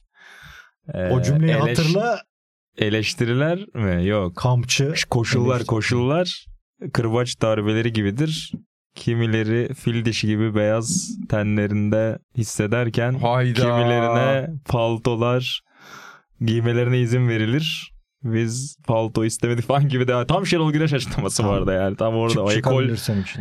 [0.94, 2.20] e, o cümleyi eleş- hatırla
[2.78, 4.06] Eleştiriler mi?
[4.06, 4.36] Yok.
[4.36, 4.94] kampçı.
[5.10, 5.66] Koşullar eleştiri.
[5.66, 6.46] koşullar
[6.92, 8.52] kırbaç darbeleri gibidir.
[8.94, 13.60] Kimileri fil dişi gibi beyaz tenlerinde hissederken Hayda.
[13.60, 15.62] kimilerine paltolar
[16.44, 17.92] giymelerine izin verilir.
[18.24, 21.56] Biz palto istemedik falan gibi de tam Şenol Güneş açıklaması Tamam.
[21.56, 21.96] vardı yani.
[21.96, 22.32] Tam orada.
[22.34, 22.88] Çık O ekol,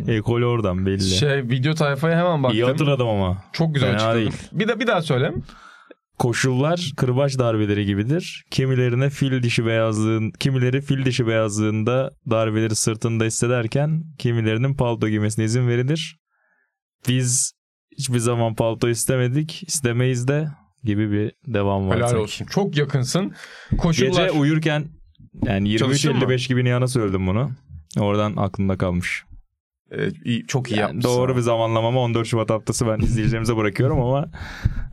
[0.08, 1.02] ekol oradan belli.
[1.02, 2.58] Şey video tayfaya hemen baktım.
[2.58, 3.44] İyi hatırladım ama.
[3.52, 4.20] Çok güzel Fena açıkladım.
[4.20, 4.48] değil.
[4.52, 5.32] Bir de bir daha söyle.
[6.18, 8.44] Koşullar kırbaç darbeleri gibidir.
[8.50, 15.68] Kimilerine fil dişi beyazlığın, kimileri fil dişi beyazlığında darbeleri sırtında hissederken kimilerinin palto giymesine izin
[15.68, 16.16] verilir.
[17.08, 17.52] Biz
[17.98, 20.48] hiçbir zaman palto istemedik, istemeyiz de
[20.84, 21.96] gibi bir devam var.
[21.96, 22.22] Helal sanki.
[22.22, 22.44] olsun.
[22.46, 23.32] Çok yakınsın.
[23.78, 24.08] Koşullar.
[24.08, 24.84] Gece uyurken
[25.46, 26.24] yani Çalıştın mı?
[26.24, 27.50] 23.55 gibi Nihan'a söyledim bunu.
[28.00, 29.24] Oradan aklımda kalmış.
[30.24, 31.10] İyi, çok iyi Yani yapmışsın.
[31.10, 34.30] doğru bir zamanlamama 14 Şubat haftası ben izleyicilerimize bırakıyorum ama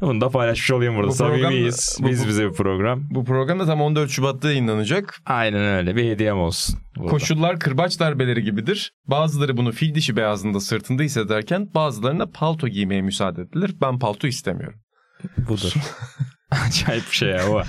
[0.01, 1.07] bunu da paylaşmış olayım burada.
[1.07, 1.97] Bu Samimiyiz.
[2.01, 3.03] bu- Biz bu- bize bir program.
[3.11, 5.21] Bu program da tam 14 Şubat'ta yayınlanacak.
[5.25, 5.95] Aynen öyle.
[5.95, 6.75] Bir hediyem olsun.
[6.97, 7.09] burada.
[7.09, 8.91] Koşullar kırbaç darbeleri gibidir.
[9.07, 13.75] Bazıları bunu fil dişi beyazlığında sırtında hissederken bazılarına palto giymeye müsaade edilir.
[13.81, 14.79] Ben palto istemiyorum.
[15.37, 15.73] Budur.
[16.51, 17.61] Acayip bir şey ya o.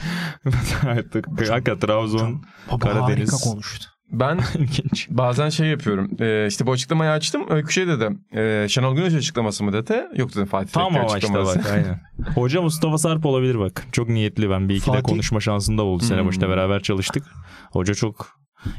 [1.49, 3.33] Hakikaten Trabzon Baba Karadeniz.
[3.33, 3.87] harika konuştu.
[4.13, 5.09] Ben ilginç.
[5.11, 6.11] bazen şey yapıyorum.
[6.21, 7.43] Ee, işte bu açıklamayı açtım.
[7.51, 8.09] Öykü şey dedi.
[8.37, 10.05] E, Şenol Güneş açıklaması mı dedi?
[10.17, 11.59] Yok dedim Fatih Tam Tekke açıklaması.
[11.59, 12.01] bak aynen.
[12.35, 13.87] Hoca Mustafa Sarp olabilir bak.
[13.93, 16.03] Çok niyetli ben bir iki de Fatih- konuşma şansım da oldu.
[16.05, 16.27] Sene Hmm.
[16.29, 17.25] başında beraber çalıştık.
[17.73, 18.29] Hoca çok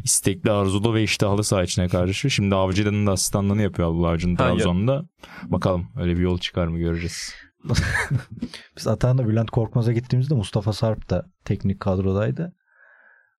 [0.04, 2.30] istekli, arzulu ve iştahlı saha içine karşı.
[2.30, 5.04] Şimdi Avcı'nın da asistanlığını yapıyor Abdullah Avcı'nın Trabzon'da.
[5.44, 7.34] Bakalım öyle bir yol çıkar mı göreceğiz.
[8.78, 12.56] Biz Atahan'la Bülent Korkmaz'a gittiğimizde Mustafa Sarp da teknik kadrodaydı.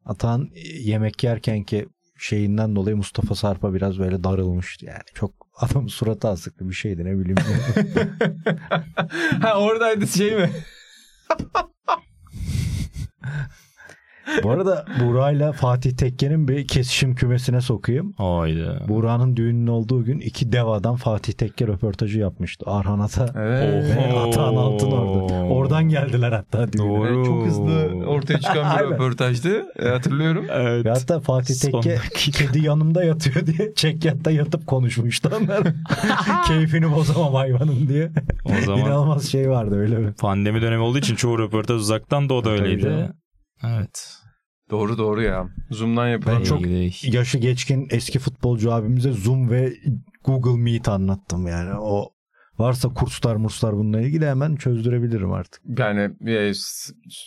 [0.05, 5.03] Atahan e, yemek yerken ki şeyinden dolayı Mustafa Sarp'a biraz böyle darılmıştı yani.
[5.15, 7.37] Çok adamın suratı asıklı bir şeydi ne bileyim.
[9.43, 10.51] ha oradaydı şey mi?
[14.43, 18.13] Bu arada Buğra'yla Fatih Tekke'nin bir kesişim kümesine sokayım.
[18.17, 18.69] Haydi.
[18.89, 22.65] Buğra'nın düğünün olduğu gün iki dev adam Fatih Tekke röportajı yapmıştı.
[22.69, 23.97] Arhan Ata Evet.
[23.97, 24.19] ve.
[24.19, 25.35] Atahan Altın orada.
[25.35, 26.83] Oradan geldiler hatta düğüne.
[26.89, 27.25] Doğru.
[27.25, 29.67] Çok hızlı ortaya çıkan bir röportajdı.
[29.79, 30.45] E, hatırlıyorum.
[30.51, 30.85] Evet.
[30.85, 35.63] Ve hatta Fatih Tekke kedi yanımda yatıyor diye çekyatta yatıp konuşmuştu onlar.
[36.47, 38.11] Keyfini bozamam hayvanın diye.
[38.45, 40.13] O zaman İnanılmaz şey vardı öyle mi?
[40.21, 43.09] pandemi dönemi olduğu için çoğu röportaj uzaktan da o da Tabii öyleydi.
[43.65, 44.19] Evet.
[44.71, 45.49] Doğru doğru ya.
[45.71, 46.93] Zoom'dan yapılan Ben çok İyi.
[47.03, 49.73] Yaşı geçkin eski futbolcu abimize Zoom ve
[50.25, 51.75] Google Meet anlattım yani.
[51.79, 52.09] O
[52.59, 55.63] varsa kurslar murslar bununla ilgili hemen çözdürebilirim artık.
[55.79, 56.53] yani e,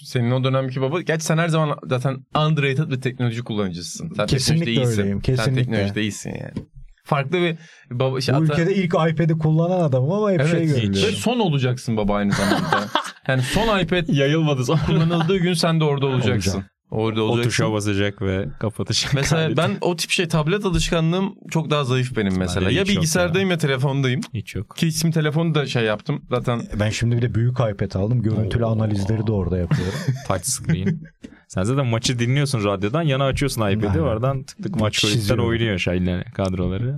[0.04, 1.02] senin o dönemki baba.
[1.02, 4.14] Gerçi sen her zaman zaten underrated bir teknoloji kullanıcısın.
[4.16, 5.64] Sen Kesinlikle öyleyim, Sen kesinlikle.
[5.64, 6.66] teknolojide iyisin yani.
[7.06, 7.58] Farklı bir
[7.92, 8.22] baba.
[8.22, 11.16] Şey, Bu ata- ülkede ilk iPad'i kullanan adamım ama hep Evet, şey Ve görüyorum.
[11.16, 12.88] son olacaksın baba aynı zamanda.
[13.28, 14.82] yani son iPad Yayılmadı sonra.
[14.86, 16.52] kullanıldığı gün sen de orada olacaksın.
[16.52, 16.66] Olacağım.
[16.92, 17.50] Orada O olacaksın.
[17.50, 19.14] tuşa basacak ve kapatacak.
[19.14, 19.58] Mesela aleti.
[19.58, 22.72] ben o tip şey tablet alışkanlığım çok daha zayıf benim mesela.
[22.72, 23.58] Ya bilgisayardayım ya.
[23.58, 24.22] telefondayım.
[24.34, 24.76] Hiç yok.
[24.78, 26.22] Ki isim telefonu da şey yaptım.
[26.30, 28.22] Zaten Ben şimdi bir de büyük iPad aldım.
[28.22, 28.72] Görüntülü Oo.
[28.72, 30.00] analizleri de orada yapıyorum.
[30.28, 31.02] Touch screen.
[31.56, 35.48] Sen zaten maçı dinliyorsun radyodan yana açıyorsun iPad'i oradan tık tık maç Çiziyorum.
[35.48, 36.98] oynuyor şeyle kadroları.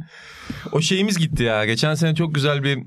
[0.72, 1.66] o şeyimiz gitti ya.
[1.66, 2.80] Geçen sene çok güzel bir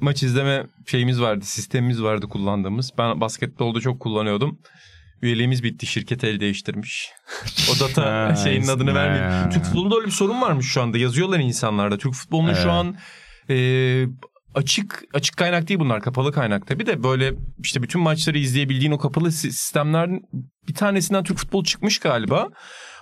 [0.00, 1.44] maç izleme şeyimiz vardı.
[1.44, 2.90] Sistemimiz vardı kullandığımız.
[2.98, 4.58] Ben basketbolda çok kullanıyordum.
[5.22, 5.86] Üyeliğimiz bitti.
[5.86, 7.10] Şirket el değiştirmiş.
[7.70, 9.54] o data şeyinin adını vermedi.
[9.54, 10.98] Türk futbolunda öyle bir sorun varmış şu anda.
[10.98, 11.98] Yazıyorlar insanlarda.
[11.98, 12.62] Türk futbolunun Evet.
[12.62, 12.96] şu an
[13.50, 13.54] e,
[14.56, 16.00] açık açık kaynak değil bunlar.
[16.00, 17.32] Kapalı kaynak tabii de böyle
[17.64, 20.22] işte bütün maçları izleyebildiğin o kapalı si- sistemlerin
[20.68, 22.48] bir tanesinden Türk futbolu çıkmış galiba.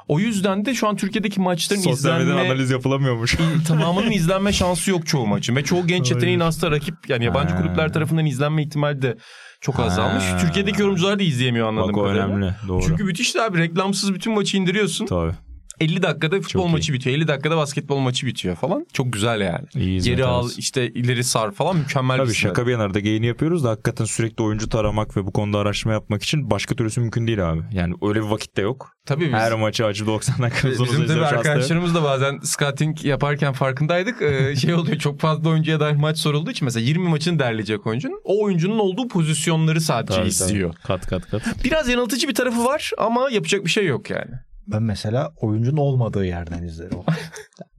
[0.08, 3.36] O yüzden de şu an Türkiye'deki maçların Sosyal izlenme analiz yapılamıyormuş.
[3.68, 5.56] tamamının izlenme şansı yok çoğu maçın.
[5.56, 7.62] Ve çoğu genç yeteneğin hasta rakip yani yabancı Ha.
[7.62, 9.16] kulüpler tarafından izlenme ihtimali de
[9.60, 10.24] çok azalmış.
[10.24, 10.38] Ha.
[10.38, 12.26] Türkiye'deki yorumcular da izleyemiyor anladığım Bak kadarıyla.
[12.26, 12.54] önemli.
[12.68, 12.82] Doğru.
[12.86, 15.06] Çünkü müthiş de abi reklamsız bütün maçı indiriyorsun.
[15.06, 15.32] Tabii.
[15.80, 16.72] 50 dakikada futbol Çok iyi.
[16.72, 17.16] maçı bitiyor.
[17.16, 18.86] 50 dakikada basketbol maçı bitiyor falan.
[18.92, 19.66] Çok güzel yani.
[19.74, 20.60] İyi Geri al arası.
[20.60, 24.04] işte ileri sar falan mükemmel Tabii bir şaka bir yana da geyini yapıyoruz da hakikaten
[24.04, 27.60] sürekli oyuncu taramak ve bu konuda araştırma yapmak için başka türlüsü mümkün değil abi.
[27.72, 28.90] Yani öyle bir vakit de yok.
[29.06, 31.26] Tabii biz, Her maçı açıp 90 dakika uzun uzun bizim yok.
[31.26, 34.22] arkadaşlarımız da bazen scouting yaparken farkındaydık.
[34.22, 38.20] Ee, şey oluyor çok fazla oyuncuya dair maç sorulduğu için mesela 20 maçını derleyecek oyuncunun
[38.24, 40.72] o oyuncunun olduğu pozisyonları sadece Tabii, izliyor.
[40.72, 40.82] tabii.
[40.82, 41.42] Kat kat kat.
[41.64, 44.30] Biraz yanıltıcı bir tarafı var ama yapacak bir şey yok yani.
[44.66, 46.98] Ben mesela oyuncunun olmadığı yerden izlerim.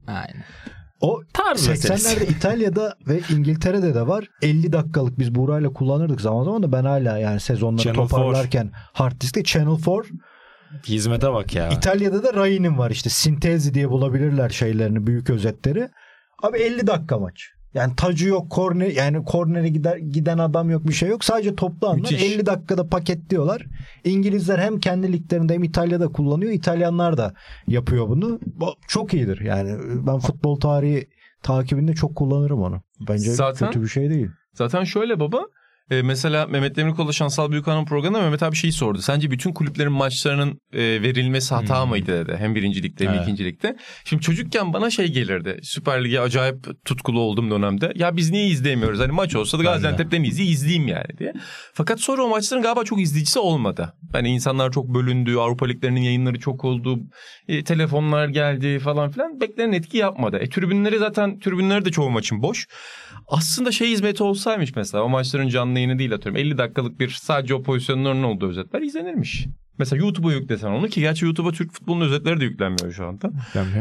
[0.06, 0.44] Aynen.
[1.00, 2.08] O Tarz meselesi.
[2.08, 4.24] 80'lerde İtalya'da ve İngiltere'de de var.
[4.42, 9.20] 50 dakikalık biz Buğra'yla kullanırdık zaman zaman da ben hala yani sezonları Channel toparlarken hard
[9.20, 10.06] diskte Channel 4.
[10.88, 11.68] Hizmete bak ya.
[11.68, 15.88] İtalya'da da Rai'nin var işte Sintezi diye bulabilirler şeylerini büyük özetleri.
[16.42, 17.48] Abi 50 dakika maç.
[17.76, 21.24] Yani tacı yok, korner yani kornere gider giden adam yok, bir şey yok.
[21.24, 22.22] Sadece toplu anlar Müthiş.
[22.22, 23.66] 50 dakikada paketliyorlar.
[24.04, 26.52] İngilizler hem kendi liglerinde hem İtalya'da kullanıyor.
[26.52, 27.34] İtalyanlar da
[27.66, 28.40] yapıyor bunu.
[28.46, 29.40] Bu çok iyidir.
[29.40, 31.08] Yani ben futbol tarihi
[31.42, 32.82] takibinde çok kullanırım onu.
[33.08, 34.28] Bence Zaten- kötü bir şey değil.
[34.54, 35.46] Zaten şöyle baba.
[35.90, 38.98] E, mesela Mehmet Demirkol'la Şansal Büyükhan'ın programında Mehmet abi şeyi sordu.
[38.98, 41.90] Sence bütün kulüplerin maçlarının e, verilmesi hata Hmm.
[41.90, 42.36] mıydı dedi.
[42.38, 43.22] Hem birincilikte hem Evet.
[43.22, 43.76] ikincilikte.
[44.04, 45.58] Şimdi çocukken bana şey gelirdi.
[45.62, 47.92] Süper Lig'e acayip tutkulu olduğum dönemde.
[47.94, 49.00] Ya biz niye izleyemiyoruz?
[49.00, 49.62] Hani maç olsa da.
[49.62, 51.32] Gaziantep'ten izleyeyim, izleyeyim yani diye.
[51.74, 53.92] Fakat sonra o maçların galiba çok izleyicisi olmadı.
[54.12, 55.36] Hani insanlar çok bölündü.
[55.36, 56.98] Avrupa Liglerinin yayınları çok oldu.
[57.48, 59.40] e, telefonlar geldi falan filan.
[59.40, 60.36] Beklenen etki yapmadı.
[60.38, 62.66] E, tribünleri zaten tribünleri de çoğu maçın boş.
[63.28, 66.36] Aslında şey hizmeti olsaymış mesela o maçların canlı yayını değil atıyorum.
[66.36, 69.46] 50 dakikalık bir sadece o pozisyonların olduğu özetler izlenirmiş.
[69.78, 73.30] Mesela YouTube'a yüklesen onu ki gerçi YouTube'a Türk futbolunun özetleri de yüklenmiyor şu anda.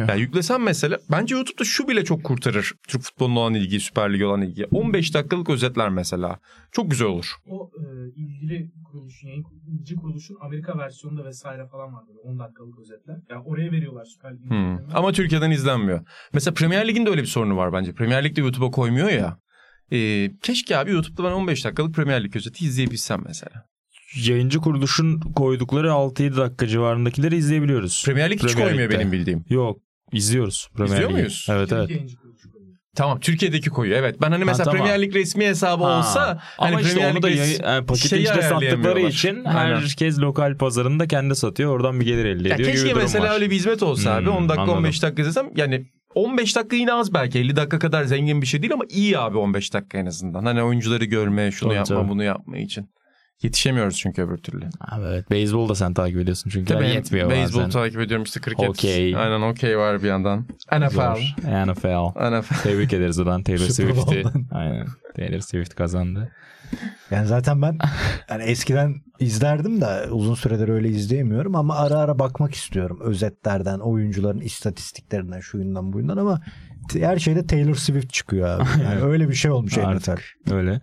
[0.08, 4.26] Yani yüklesen mesela bence YouTube'da şu bile çok kurtarır Türk futboluna olan ilgiyi, Süper Lig'e
[4.26, 4.68] olan ilgiyi.
[4.72, 6.40] 15 dakikalık özetler mesela.
[6.72, 7.36] Çok güzel olur.
[7.46, 7.84] O e,
[8.16, 13.18] ilgili kuruluşun, yayıncı kuruluşun Amerika versiyonunda vesaire falan var böyle 10 dakikalık özetler.
[13.30, 14.50] Yani oraya veriyorlar Süper Lig'in.
[14.50, 14.78] Hmm.
[14.94, 16.06] Ama Türkiye'den izlenmiyor.
[16.34, 17.94] Mesela Premier Lig'in de öyle bir sorunu var bence.
[17.94, 19.38] Premier Lig de YouTube'a koymuyor ya.
[19.92, 23.66] Ee, keşke abi YouTube'da ben 15 dakikalık Premier Lig özeti izleyebilsem mesela.
[24.16, 28.04] Yayıncı kuruluşun koydukları 6-7 dakika civarındakileri izleyebiliyoruz.
[28.06, 29.00] Premier Lig hiç Premier koymuyor Lig'de.
[29.00, 29.46] benim bildiğim.
[29.50, 29.80] Yok.
[30.12, 30.70] izliyoruz.
[30.76, 31.20] Premier İzliyor Lig'i.
[31.20, 31.48] muyuz?
[31.50, 31.90] Evet evet.
[32.96, 34.22] Tamam Türkiye'deki koyuyor evet.
[34.22, 34.78] Ben hani Ha, mesela tamam.
[34.82, 36.00] Premier Lig resmi hesabı Ha.
[36.00, 39.76] olsa Ama hani işte Premier onu da yayı- yani paketin şeyi içinde sattıkları için Aynen.
[39.76, 41.76] herkes lokal pazarında kendi satıyor.
[41.76, 43.34] Oradan bir gelir elde Ya ediyor gibi keşke mesela var.
[43.34, 44.26] öyle bir hizmet olsa abi.
[44.26, 44.78] Hmm, 10 dakika anladım.
[44.78, 45.86] 15 dakika izlesem yani
[46.16, 49.38] 15 dakika yine az belki 50 dakika kadar zengin bir şey değil ama iyi abi
[49.38, 50.46] 15 dakika en azından.
[50.46, 52.10] Hani oyuncuları görme, şunu Tabii, yapma, tabii.
[52.10, 52.90] bunu yapma için.
[53.42, 54.66] Yetişemiyoruz çünkü öbür türlü.
[54.80, 55.32] Abi evet.
[55.32, 56.74] Beyzbol da sen takip ediyorsun çünkü.
[56.74, 57.70] Tabii yetmiyor beyzbol bazen.
[57.70, 58.70] takip ediyorum işte kriket.
[58.70, 59.16] Okey.
[59.16, 60.46] Aynen okey var bir yandan.
[60.72, 60.90] NFL.
[60.90, 61.18] Zor.
[61.44, 62.40] NFL.
[62.40, 62.64] NFL.
[62.64, 64.24] Tebrik ederiz oradan Taylor Swift'i.
[64.52, 64.88] Aynen.
[65.16, 66.32] Taylor Swift kazandı.
[67.12, 67.78] Yani zaten ben
[68.30, 74.40] yani eskiden izlerdim de uzun süredir öyle izleyemiyorum ama ara ara bakmak istiyorum özetlerden, oyuncuların
[74.40, 76.42] istatistiklerinden, şuyundan buyundan ama
[76.94, 78.84] her şeyde Taylor Swift çıkıyor abi.
[78.84, 79.86] Yani öyle bir şey olmuş NFL.
[79.86, 80.22] Artık
[80.52, 80.82] öyle.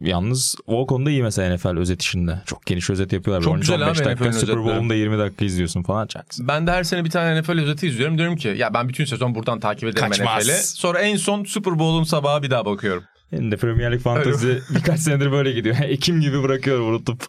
[0.00, 2.42] Yalnız o konuda iyi mesela NFL özet işinde.
[2.46, 3.44] Çok geniş özet yapıyorlar.
[3.44, 4.56] Çok 13-15 güzel abi dakika NFL'in Super özetleri.
[4.58, 6.06] Bowl'un da 20 dakika izliyorsun falan.
[6.06, 6.48] Çaksın.
[6.48, 8.18] Ben de her sene bir tane NFL özeti izliyorum.
[8.18, 10.42] Diyorum ki ya ben bütün sezon buradan takip ederim Kaçmaz.
[10.42, 10.62] NFL'i.
[10.62, 13.04] Sonra en son Super Bowl'un sabahı bir daha bakıyorum.
[13.32, 15.76] Benim de Premier Lig fantezi birkaç senedir böyle gidiyor.
[15.82, 17.26] Ekim gibi bırakıyor unutup.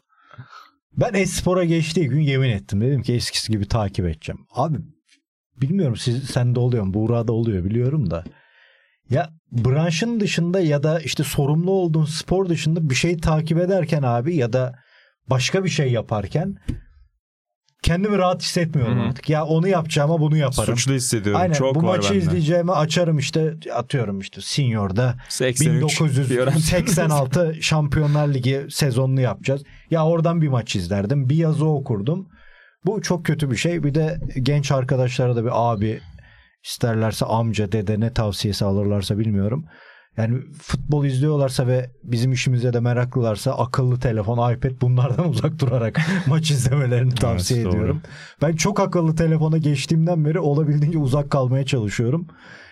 [0.97, 2.81] Ben Espor'a geçtiği gün yemin ettim.
[2.81, 4.39] Dedim ki eskisi gibi takip edeceğim.
[4.53, 4.77] Abi
[5.61, 6.93] bilmiyorum siz sende oluyor mu?
[6.93, 8.23] Buğra'da oluyor biliyorum da.
[9.09, 14.35] Ya branşın dışında ya da işte sorumlu olduğun spor dışında bir şey takip ederken abi
[14.35, 14.75] ya da
[15.29, 16.57] başka bir şey yaparken
[17.83, 19.07] kendimi rahat hissetmiyorum Hı hı.
[19.07, 19.29] artık.
[19.29, 20.77] Ya onu yapacağıma bunu yaparım.
[20.77, 21.41] Suçlu hissediyorum.
[21.41, 22.17] Aynen Çok bu maçı bende.
[22.17, 26.55] izleyeceğime açarım işte atıyorum işte Senior'da 83 Fiorentina.
[26.55, 29.63] 1986 Şampiyonlar Ligi sezonunu yapacağız.
[29.91, 31.29] Ya oradan bir maç izlerdim.
[31.29, 32.27] Bir yazı okurdum.
[32.85, 33.83] Bu çok kötü bir şey.
[33.83, 35.99] Bir de genç arkadaşlara da bir abi
[36.63, 39.65] isterlerse amca, dede ne tavsiyesi alırlarsa bilmiyorum.
[40.17, 46.51] Yani futbol izliyorlarsa ve bizim işimize de meraklılarsa akıllı telefon, iPad bunlardan uzak durarak maç
[46.51, 47.75] izlemelerini tavsiye Evet, doğru.
[47.75, 48.01] ediyorum.
[48.41, 52.27] Ben çok akıllı telefona geçtiğimden beri olabildiğince uzak kalmaya çalışıyorum.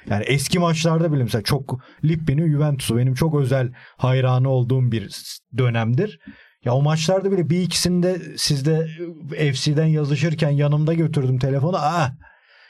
[0.10, 5.10] Yani eski maçlarda bile mesela çok Lippi'nin Juventus'u benim çok özel hayranı olduğum bir
[5.58, 6.20] dönemdir.
[6.66, 8.88] Ya o maçlarda bile bir ikisinde sizde
[9.54, 11.78] FC'den yazışırken yanımda götürdüm telefonu.
[11.80, 12.12] Ah!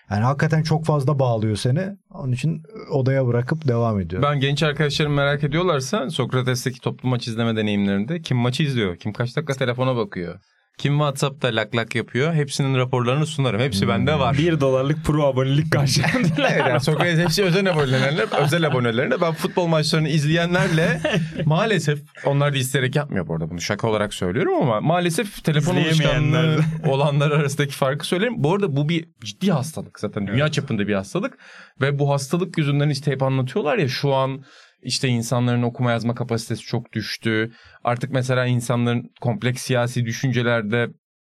[0.09, 1.89] Yani hakikaten çok fazla bağlıyor seni.
[2.09, 4.29] Onun için odaya bırakıp devam ediyorum.
[4.31, 9.35] Ben genç arkadaşlarım merak ediyorlarsa Sokrates'teki toplu maç izleme deneyimlerinde kim maçı izliyor, kim kaç
[9.35, 10.39] dakika telefona bakıyor,
[10.77, 13.61] kim WhatsApp'ta lak lak yapıyor hepsinin raporlarını sunarım.
[13.61, 14.37] Hepsi bende var.
[14.37, 16.49] Bir dolarlık pro abonelik karşılığında.
[16.49, 21.01] Evet yani Sokrates hepsi özel abonelerine, özel abonelerine ben futbol maçlarını izleyenlerle
[21.45, 26.59] maalesef onlar da isteyerek yapmıyor bu arada bunu şaka olarak söylüyorum ama maalesef telefon alışkanlığı
[26.87, 28.35] olanlar arasındaki farkı söyleyeyim.
[28.37, 31.37] Bu arada bu bir ciddi hastalık zaten dünya çapında bir hastalık
[31.81, 34.43] ve bu hastalık yüzünden işte hep anlatıyorlar ya şu an
[34.83, 37.51] işte insanların okuma yazma kapasitesi çok düştü.
[37.83, 40.87] Artık mesela insanların kompleks siyasi düşüncelerde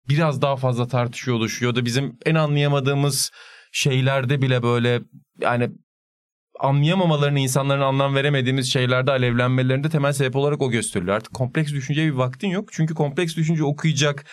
[0.10, 3.32] biraz daha fazla tartışıyor oluşuyor da bizim en anlayamadığımız
[3.72, 5.02] şeylerde bile böyle
[5.42, 5.70] yani
[6.60, 11.16] anlayamamalarını insanların anlam veremediğimiz şeylerde alevlenmelerinde temel sebep olarak o gösteriliyor.
[11.16, 12.70] Artık kompleks düşünceye bir vaktin yok.
[12.72, 14.26] Çünkü kompleks düşünce okuyacak,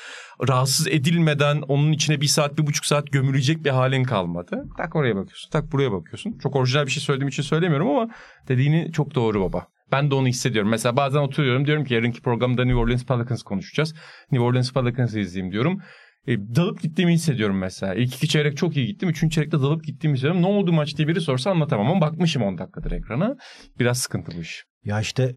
[0.48, 4.64] rahatsız edilmeden onun içine bir saat, bir buçuk saat gömülecek bir halin kalmadı.
[4.76, 6.38] Tak oraya bakıyorsun, tak buraya bakıyorsun.
[6.42, 8.08] Çok orijinal bir şey söylediğim için söylemiyorum ama
[8.48, 9.66] dediğini çok doğru baba.
[9.92, 10.70] Ben de onu hissediyorum.
[10.70, 13.94] Mesela bazen oturuyorum diyorum ki yarınki programda New Orleans Pelicans konuşacağız.
[14.30, 15.82] New Orleans Pelicans'ı izleyeyim diyorum.
[16.26, 17.94] E, dalıp gittiğimi hissediyorum mesela.
[17.94, 19.08] İlk iki çeyrek çok iyi gittim.
[19.08, 20.42] Üçüncü çeyrekte dalıp gittiğimi hissediyorum.
[20.42, 23.36] Ne oldu maç diye biri sorsa anlatamam ama bakmışım 10 dakikadır ekrana.
[23.78, 24.64] Biraz sıkıntı bu iş.
[24.84, 25.36] Ya işte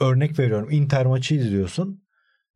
[0.00, 0.70] örnek veriyorum.
[0.70, 2.02] Inter maçı izliyorsun.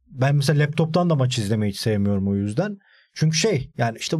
[0.07, 2.77] Ben mesela laptoptan da maç izlemeyi hiç sevmiyorum o yüzden.
[3.15, 4.17] Çünkü şey yani işte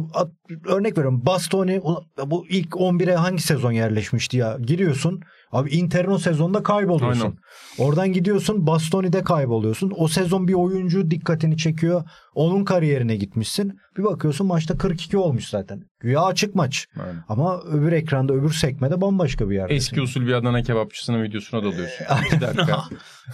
[0.67, 1.81] örnek veriyorum Bastoni
[2.25, 4.57] bu ilk 11'e hangi sezon yerleşmişti ya?
[4.61, 5.21] Giriyorsun
[5.53, 7.21] abi Inter'in o sezonda kayboluyorsun.
[7.21, 7.37] Aynen.
[7.77, 9.93] Oradan gidiyorsun Bastoni'de kayboluyorsun.
[9.95, 12.03] O sezon bir oyuncu dikkatini çekiyor.
[12.35, 13.79] Onun kariyerine gitmişsin.
[13.97, 15.83] Bir bakıyorsun maçta 42 olmuş zaten.
[15.99, 16.87] Güya açık maç.
[16.99, 17.23] Aynen.
[17.29, 19.75] Ama öbür ekranda öbür sekmede bambaşka bir yerde.
[19.75, 22.05] Eski usul bir Adana kebapçısının videosuna dalıyorsun.
[22.27, 22.83] İki dakika.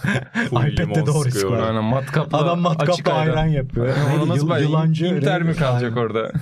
[0.46, 1.30] iPad'de doğru Moskova.
[1.30, 1.58] skor.
[1.58, 3.86] Aynen matkapla Adam matkapla ayran yapıyor.
[4.06, 4.28] Ona Neydi?
[4.28, 5.06] nasıl yılancı.
[5.06, 6.06] Inter mi kalacak Aynen.
[6.06, 6.32] orada?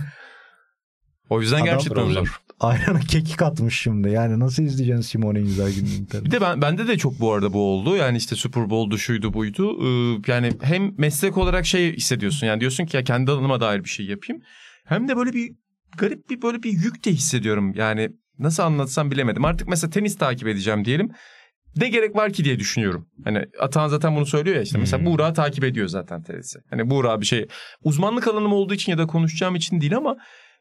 [1.30, 2.40] O yüzden Adam gerçekten zor.
[2.60, 4.10] Ayrana kekik atmış şimdi.
[4.10, 6.08] Yani nasıl izleyeceksin Simone Inzaghi'nin?
[6.24, 7.96] Bir de ben bende de çok bu arada bu oldu.
[7.96, 9.78] Yani işte Super Bowl'du şuydu buydu.
[9.82, 12.46] Ee, yani hem meslek olarak şey hissediyorsun.
[12.46, 14.42] Yani diyorsun ki ya kendi alanıma dair bir şey yapayım.
[14.84, 15.52] Hem de böyle bir
[15.98, 17.72] garip bir böyle bir yük de hissediyorum.
[17.76, 19.44] Yani nasıl anlatsam bilemedim.
[19.44, 21.10] Artık mesela tenis takip edeceğim diyelim.
[21.76, 23.08] Ne gerek var ki diye düşünüyorum.
[23.24, 24.78] Hani Atahan zaten bunu söylüyor ya işte.
[24.78, 25.06] Mesela Hmm.
[25.06, 26.58] Buğra takip ediyor zaten tenisi.
[26.70, 27.46] Hani Buğra bir şey.
[27.82, 30.16] Uzmanlık alanım olduğu için ya da konuşacağım için değil ama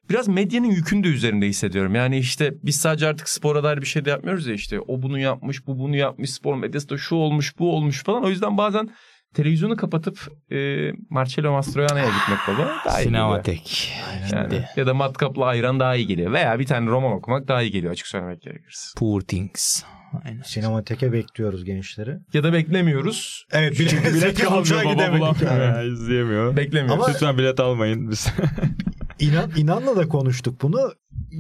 [0.10, 1.96] biraz medyanın yükünü de üzerinde hissediyorum.
[1.96, 4.80] Yani işte biz sadece artık spora dair bir şey de yapmıyoruz ya işte.
[4.80, 8.24] O bunu yapmış, bu bunu yapmış, spor medyası da şu olmuş, bu olmuş falan.
[8.24, 8.90] O yüzden bazen
[9.34, 10.20] televizyonu kapatıp
[10.52, 13.04] e, Marcello Mastroianni'ye gitmek baba daha iyi geliyor.
[13.04, 13.94] Sinematek.
[14.32, 14.64] Yani.
[14.76, 16.34] Ya da matkapla ayran daha iyi geliyor.
[16.34, 18.90] Veya bir tane roman okumak daha iyi geliyor açık söylemek gerekirse.
[18.98, 19.84] Poor things.
[20.26, 20.42] Aynen.
[20.42, 22.18] Sinemateke bekliyoruz gençleri.
[22.34, 23.46] Ya da beklemiyoruz.
[23.52, 25.42] Evet bilet, bilet kalmaya gidemedik.
[25.42, 26.58] Ya, izleyemiyor.
[26.58, 27.04] Beklemiyoruz.
[27.04, 28.12] Ama- Lütfen bilet almayın.
[28.12, 28.28] Biz.
[29.20, 30.94] İnan, İnan'la da konuştuk bunu.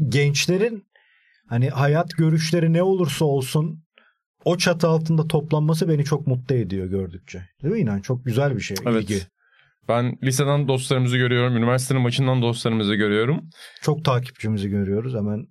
[0.09, 0.87] Gençlerin
[1.47, 3.83] hani hayat görüşleri ne olursa olsun
[4.45, 7.49] o çatı altında toplanması beni çok mutlu ediyor gördükçe.
[7.63, 7.99] Değil mi İnan?
[7.99, 8.77] Çok güzel bir şey.
[8.85, 9.03] Evet.
[9.03, 9.21] ilgi.
[9.89, 11.57] Ben liseden dostlarımızı görüyorum.
[11.57, 13.49] Üniversitenin maçından dostlarımızı görüyorum.
[13.81, 15.15] Çok takipçimizi görüyoruz.
[15.15, 15.47] Hemen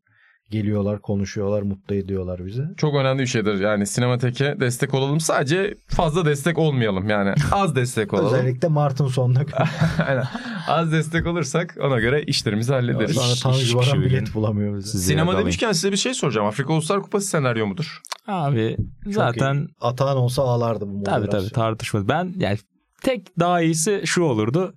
[0.50, 2.62] geliyorlar, konuşuyorlar, mutlu ediyorlar bizi.
[2.76, 3.60] Çok önemli bir şeydir.
[3.60, 5.20] Yani sinemateke destek olalım.
[5.20, 7.08] Sadece fazla destek olmayalım.
[7.08, 8.26] Yani az destek olalım.
[8.34, 9.70] Özellikle Mart'ın sonuna kadar.
[10.08, 10.24] Aynen.
[10.68, 13.14] Az destek olursak ona göre işlerimizi hallederiz.
[13.16, 14.98] Sonra iş Tanju Baran kişi bilet bulamıyor bize.
[14.98, 16.46] Sinema demişken size bir şey soracağım.
[16.46, 18.00] Afrika Uluslar Kupası senaryo mudur?
[18.26, 19.68] Abi Çok zaten iyi.
[19.80, 21.48] Atahan olsa ağlardı bu tabii moderasyon.
[21.48, 22.08] tabii tartışmadı.
[22.08, 22.58] Ben yani
[23.02, 24.74] tek daha iyisi şu olurdu.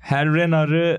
[0.00, 0.98] Herrenar'ı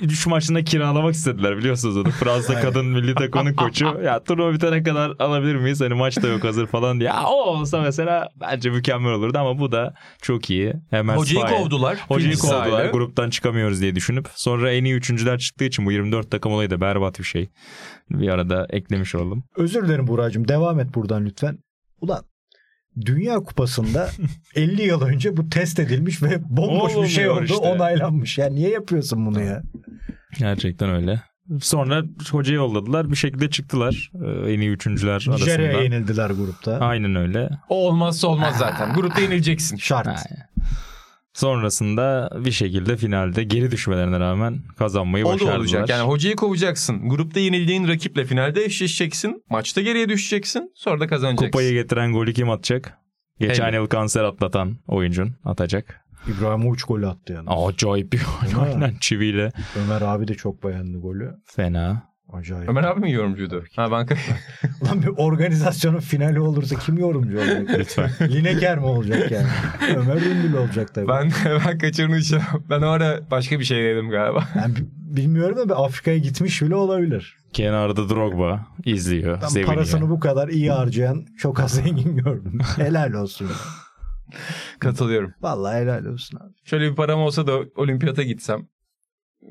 [0.00, 2.10] üç maçında kiralamak istediler biliyorsunuz onu.
[2.10, 4.00] Fransa kadın milli takımının koçu.
[4.04, 5.80] Ya turnuva bitene kadar alabilir miyiz?
[5.80, 7.08] Hani maç da yok hazır falan diye.
[7.10, 10.74] Ya o olsa mesela bence mükemmel olurdu ama bu da çok iyi.
[10.90, 11.98] Hemen Hocayı sahaya- kovdular.
[12.08, 12.90] Hocayı kovdular.
[12.90, 14.28] Gruptan çıkamıyoruz diye düşünüp.
[14.34, 17.48] Sonra en iyi üçüncüler çıktığı için bu 24 takım olayı da berbat bir şey.
[18.10, 19.44] Bir arada eklemiş oldum.
[19.56, 20.48] Özür dilerim Buracığım.
[20.48, 21.58] Devam et buradan lütfen.
[22.00, 22.24] Ulan
[23.06, 24.10] Dünya Kupası'nda
[24.54, 27.42] 50 yıl önce bu test edilmiş ve bomboş bir şey oldu.
[27.44, 27.56] işte.
[27.56, 28.38] Onaylanmış.
[28.38, 29.62] Ya niye yapıyorsun bunu ya?
[30.38, 31.20] Gerçekten öyle.
[31.60, 33.10] Sonra hocayı yolladılar.
[33.10, 34.10] Bir şekilde çıktılar.
[34.14, 35.82] Ee, En iyi üçüncüler Nijerya'ya arasında.
[35.94, 36.78] yenildiler grupta.
[36.78, 37.50] Aynen öyle.
[37.68, 38.94] O olmazsa olmaz zaten.
[38.94, 39.76] Grupta yenileceksin.
[39.76, 40.06] Şart.
[40.06, 40.16] Ha,
[41.32, 45.58] Sonrasında bir şekilde finalde geri düşmelerine rağmen kazanmayı O da başardılar.
[45.58, 45.88] olacak.
[45.88, 47.08] Yani hocayı kovacaksın.
[47.08, 49.42] Grupta yenildiğin rakiple finalde eşleşeceksin.
[49.50, 50.72] Maçta geriye düşeceksin.
[50.74, 51.46] Sonra da kazanacaksın.
[51.46, 52.98] Kupayı getiren golü kim atacak?
[53.40, 53.74] Geçen Helal.
[53.74, 56.00] yıl kanser atlatan oyuncun atacak.
[56.38, 57.50] İbrahimovic gol attı yani.
[57.50, 58.20] Acayip bir
[58.54, 58.62] gol.
[58.62, 59.52] Aynen çiviyle.
[59.76, 61.30] Ömer abi de çok beğendi golü.
[61.46, 62.09] Fena.
[62.32, 62.68] Acayip.
[62.68, 63.64] Ömer abi mi yorumcuydu?
[63.76, 64.14] Ha banka.
[64.86, 67.68] Lan bir organizasyonun finali olursa kim yorumcu olacak?
[67.78, 68.10] Lütfen.
[68.20, 69.46] Lineker mi olacak yani?
[69.96, 71.08] Ömer Ünlü olacak tabii.
[71.08, 71.32] ben
[71.66, 72.42] ben kaçırmışım.
[72.70, 74.48] Ben o ara başka bir şey dedim galiba.
[74.56, 77.36] Yani bi- bilmiyorum da Afrika'ya gitmiş bile olabilir.
[77.52, 79.38] Kenarda Drogba izliyor.
[79.42, 79.74] Ben seviniyor.
[79.74, 82.58] parasını bu kadar iyi harcayan çok az zengin gördüm.
[82.76, 83.50] helal olsun.
[84.78, 85.34] Katılıyorum.
[85.40, 86.52] Vallahi helal olsun abi.
[86.64, 88.66] Şöyle bir param olsa da olimpiyata gitsem.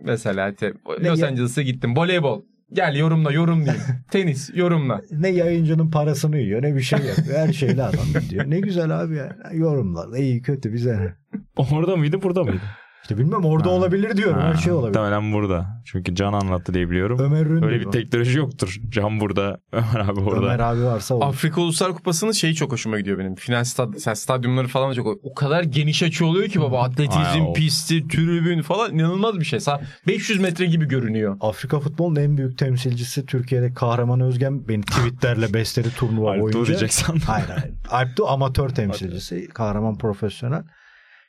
[0.03, 1.95] Mesela te, Ne Los Angeles'a gittim.
[1.97, 2.41] Voleybol.
[2.73, 3.83] Gel yorumla yorumlayayım.
[4.11, 5.01] Tenis yorumla.
[5.11, 7.37] Ne yayıncının parasını yiyor ne bir şey yapıyor.
[7.37, 8.45] Her şeyle adam gidiyor.
[8.47, 9.37] Ne güzel abi ya.
[9.53, 10.17] Yorumlar.
[10.17, 11.15] İyi kötü bize.
[11.57, 12.61] Orada mıydı burada mıydı?
[13.01, 13.73] İşte bilmem orada Ha.
[13.73, 14.39] olabilir diyorum.
[14.41, 14.99] Her Ha, şey olabilir.
[14.99, 15.81] Muhtemelen burada.
[15.85, 17.19] Çünkü Can anlattı diye biliyorum.
[17.19, 17.65] Ömer Ünlü.
[17.65, 17.89] Öyle bir bu.
[17.91, 18.75] teknoloji yoktur.
[18.89, 19.59] Can burada.
[19.71, 20.45] Ömer abi orada.
[20.45, 21.25] Ömer abi varsa olur.
[21.25, 23.35] Afrika Uluslar Kupası'nın şeyi çok hoşuma gidiyor benim.
[23.35, 26.81] Final stad, sen stadyumları falan çok o kadar geniş açı oluyor ki baba.
[26.83, 29.59] Atletizm, Ay, o- pisti, tribün falan inanılmaz bir şey.
[29.59, 31.37] Sa 500 metre gibi görünüyor.
[31.41, 36.65] Afrika futbolunun en büyük temsilcisi Türkiye'de Kahraman Özgen beni tweetlerle besledi turnuva Alptu boyunca.
[36.65, 37.15] diyeceksen.
[37.27, 37.73] Hayır hayır.
[37.89, 39.47] Alptu amatör temsilcisi.
[39.47, 40.63] Kahraman profesyonel.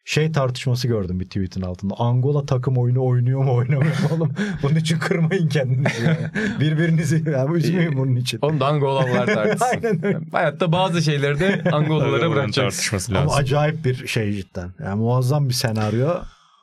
[0.05, 1.95] Şey tartışması gördüm bir tweetin altında.
[1.99, 4.33] Angola takım oyunu oynuyor mu oynamıyor mu oğlum?
[4.63, 6.05] Bunun için kırmayın kendinizi.
[6.05, 6.31] Yani.
[6.61, 8.39] Birbirinizi yani üzmeyin bunun için.
[8.43, 9.67] Onu da Angolalılar tartışsın.
[9.67, 10.19] Aynen öyle.
[10.33, 12.61] Hayatta bazı şeyleri de Angolalılara bırakacaksın.
[12.63, 14.71] tartışması Ama acayip bir şey cidden.
[14.85, 16.11] Yani muazzam bir senaryo.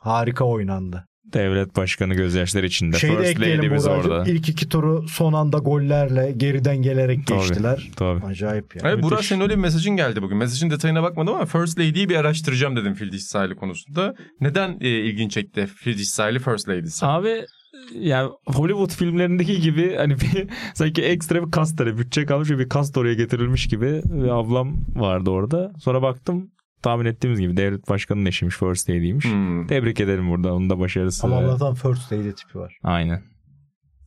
[0.02, 1.08] Harika oynandı.
[1.34, 2.98] Devlet başkanı gözyaşları içinde.
[2.98, 4.24] Şeyi First ekleyelim Lady'miz orada.
[4.28, 7.40] İlk iki turu son anda gollerle geriden gelerek Tabii.
[7.40, 7.90] geçtiler.
[7.96, 8.26] Tabii.
[8.26, 8.94] Acayip yani.
[8.94, 10.38] Evet Burak senin öyle bir mesajın geldi bugün.
[10.38, 14.16] Mesajın detayına bakmadım ama First Lady'yi bir araştıracağım dedim fil sahili konusunda.
[14.42, 17.06] Neden e, ilgin çekti fil sahili First Lady'si?
[17.06, 17.46] Abi
[17.94, 23.14] yani Hollywood filmlerindeki gibi hani bir sanki ekstra bir kast bütçe kalmış bir kast oraya
[23.14, 25.72] getirilmiş gibi bir ablam vardı orada.
[25.80, 26.52] Sonra baktım
[26.82, 29.26] tahmin ettiğimiz gibi devlet başkanının eşiymiş First Lady'ymiş.
[29.26, 29.68] Hmm.
[29.68, 30.54] Tebrik ederim burada.
[30.54, 31.28] Onun da başarısı.
[31.28, 32.78] Ama Allah'tan first lady tipi var.
[32.84, 33.24] Aynen.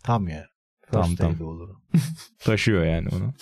[0.04, 0.44] Tam yani.
[0.92, 1.32] Tam, First tam.
[1.32, 1.68] lady olur.
[2.38, 3.34] Taşıyor yani onu.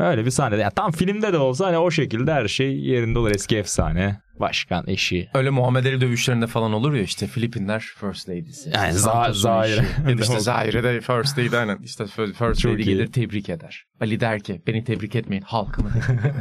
[0.00, 0.60] Öyle bir sahnede.
[0.60, 3.30] Yani tam filmde de olsa hani o şekilde her şey yerinde olur.
[3.30, 4.20] Eski efsane.
[4.40, 5.28] Başkan, eşi.
[5.34, 8.70] Öyle Muhammed Ali dövüşlerinde falan olur ya işte Filipinler First Lady'si.
[8.74, 9.84] Yani Za- Zaire.
[10.10, 11.78] Ya da işte Zaire de First Lady aynen.
[11.82, 12.84] İşte First Çok Lady iyi.
[12.84, 13.84] gelir tebrik eder.
[14.00, 15.90] Ali der ki beni tebrik etmeyin halkımı.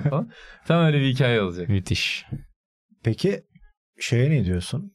[0.68, 1.70] Tam öyle bir hikaye olacak.
[1.70, 2.26] Müthiş.
[3.04, 3.42] Peki
[4.00, 4.92] şeye ne diyorsun?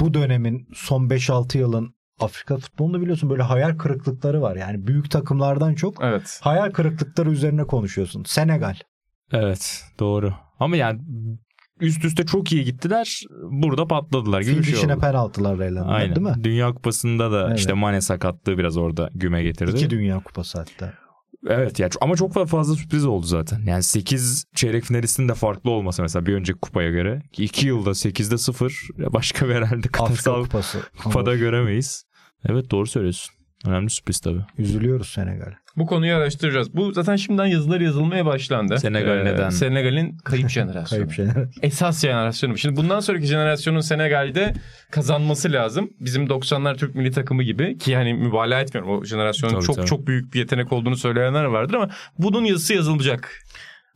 [0.00, 4.56] Bu dönemin son 5-6 yılın Afrika futbolunda biliyorsun böyle hayal kırıklıkları var.
[4.56, 6.40] Yani büyük takımlardan çok Evet.
[6.42, 8.24] hayal kırıklıkları üzerine konuşuyorsun.
[8.26, 8.74] Senegal.
[9.32, 10.34] Evet doğru.
[10.60, 11.00] Ama yani
[11.80, 13.20] üst üste çok iyi gittiler.
[13.50, 15.00] Burada patladılar gibi Fil bir şey dişine oldu.
[15.00, 16.44] penaltılarla elendiler değil mi?
[16.44, 17.58] Dünya Kupası'nda da Evet.
[17.58, 19.70] işte Mane sakatlığı biraz orada güme getirdi.
[19.76, 20.94] İki Dünya Kupası hatta.
[21.48, 23.62] Evet ya ama çok fa- fazla sürpriz oldu zaten.
[23.66, 27.22] Yani 8 çeyrek finalistin de farklı olması mesela bir önceki kupaya göre.
[27.38, 30.80] 2 yılda 8'de 0 başka bir herhalde Afrika Kupası.
[31.02, 32.04] kupada göremeyiz.
[32.44, 33.34] Evet doğru söylüyorsun.
[33.66, 34.40] Önemli sürpriz tabii.
[34.58, 35.52] Üzülüyoruz Senegal.
[35.76, 36.74] Bu konuyu araştıracağız.
[36.76, 38.74] Bu zaten şimdiden yazılar yazılmaya başlandı.
[38.74, 39.50] Ee, Senegal neden?
[39.50, 41.00] Senegal'in kayıp jenerasyonu.
[41.08, 41.48] Kayıp şeyler.
[41.62, 42.58] Esas jenerasyonu.
[42.58, 44.54] Şimdi bundan sonraki jenerasyonun Senegal'de
[44.90, 45.90] kazanması lazım.
[46.00, 48.92] Bizim 90'lar Türk milli takımı gibi ki yani mübalağa etmiyorum.
[48.92, 49.86] O jenerasyonun Tabii, çok tabii.
[49.86, 53.38] çok büyük bir yetenek olduğunu söyleyenler vardır ama bunun yazısı yazılacak.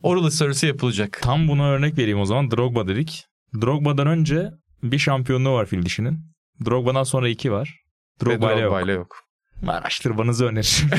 [0.03, 1.19] Oral sarısı yapılacak.
[1.21, 2.51] Tam buna örnek vereyim o zaman.
[2.51, 3.25] Drogba dedik.
[3.61, 4.51] Drogba'dan önce
[4.83, 6.19] bir şampiyonluğu var fil dişinin.
[6.65, 7.79] Drogba'dan sonra iki var.
[8.25, 8.87] Drogba ile yok.
[8.89, 9.26] Yok.
[9.67, 10.89] Araştırmanızı öneririm.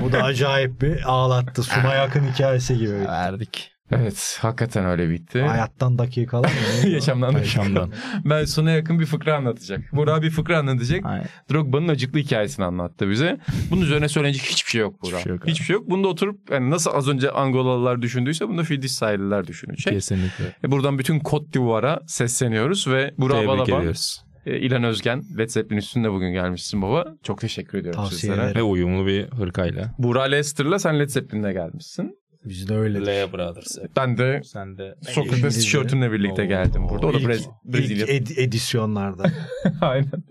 [0.02, 1.62] Bu da acayip bir ağlattı.
[1.62, 2.92] Suna yakın hikayesi gibi.
[3.08, 3.72] Verdik.
[3.90, 5.42] Evet hakikaten öyle bitti.
[5.42, 6.88] Hayattan dakikalar mı?
[6.88, 7.92] Yaşamdan Yaşamdan.
[8.24, 9.80] Ben sona yakın bir fıkra anlatacak.
[9.92, 11.06] Burak bir fıkra anlatacak.
[11.06, 11.26] Aynen.
[11.52, 13.38] Drogba'nın acıklı hikayesini anlattı bize.
[13.70, 15.18] Bunun üzerine söylenecek hiçbir şey yok Burak.
[15.18, 15.46] Hiçbir şey yok.
[15.46, 15.90] Hiçbir şey yok.
[15.90, 19.92] Bunda oturup yani nasıl az önce Angolalılar düşündüyse bunda Fildis sahililer düşünecek.
[19.92, 20.56] Kesinlikle.
[20.64, 24.24] E, Buradan bütün Côte d'Ivoire'a sesleniyoruz ve Burak Tebrik Balaban, ediyoruz.
[24.46, 27.14] E, İlan Özgen, Led Zeppelin üstünde bugün gelmişsin baba.
[27.22, 28.40] Çok teşekkür ediyorum Tavsiye sizlere.
[28.40, 28.56] ederim.
[28.56, 29.94] Ve uyumlu bir hırkayla.
[29.98, 32.18] Burak Leicester'la sen Led Zeppelin'le gelmişsin.
[32.44, 33.06] Biz de öyle.
[33.06, 33.78] Lea Brothers.
[33.96, 34.94] Ben de Sen de.
[35.02, 36.46] Sokrates tişörtümle birlikte Oo.
[36.48, 37.06] geldim burada.
[37.06, 38.06] O da Brez- Brezilya.
[38.06, 39.24] İlk ed- edisyonlarda.
[39.80, 40.22] Aynen.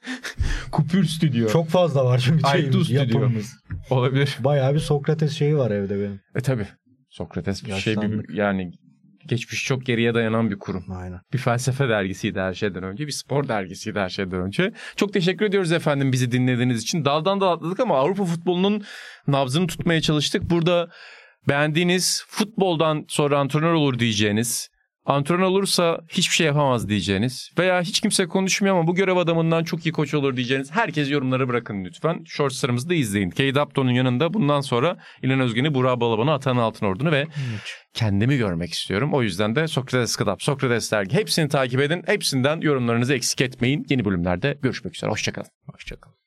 [0.72, 1.48] Kupür stüdyo.
[1.48, 3.20] Çok fazla var çünkü Aytu şeyimiz, stüdyo.
[3.20, 3.56] yapımız.
[3.90, 4.36] olabilir.
[4.40, 6.20] Bayağı bir Sokrates şeyi var evde benim.
[6.34, 6.66] E tabi.
[7.10, 8.28] Sokrates bir şey Yaşlandık.
[8.28, 8.72] bir, yani
[9.28, 10.84] geçmiş çok geriye dayanan bir kurum.
[10.90, 11.20] Aynen.
[11.32, 13.06] Bir felsefe dergisiydi her şeyden önce.
[13.06, 14.72] Bir spor dergisiydi her şeyden önce.
[14.96, 17.04] Çok teşekkür ediyoruz efendim bizi dinlediğiniz için.
[17.04, 18.84] Daldan dal atladık ama Avrupa futbolunun
[19.26, 20.50] nabzını tutmaya çalıştık.
[20.50, 20.88] Burada
[21.48, 24.70] beğendiğiniz futboldan sonra antrenör olur diyeceğiniz
[25.06, 29.86] antrenör olursa hiçbir şey yapamaz diyeceğiniz veya hiç kimse konuşmuyor ama bu görev adamından çok
[29.86, 32.24] iyi koç olur diyeceğiniz herkes yorumları bırakın lütfen.
[32.26, 33.30] Shortslarımızı da izleyin.
[33.30, 37.26] Kate Upton'un yanında bundan sonra İlhan Özgen'i, Burak Balaban'ı, Atan Altınordu'nu ve
[37.94, 39.14] kendimi görmek istiyorum.
[39.14, 42.02] O yüzden de Sokrates Club, Sokrates Dergi hepsini takip edin.
[42.06, 43.86] Hepsinden yorumlarınızı eksik etmeyin.
[43.90, 45.10] Yeni bölümlerde görüşmek üzere.
[45.10, 45.48] Hoşçakalın.
[45.72, 46.25] Hoşçakalın.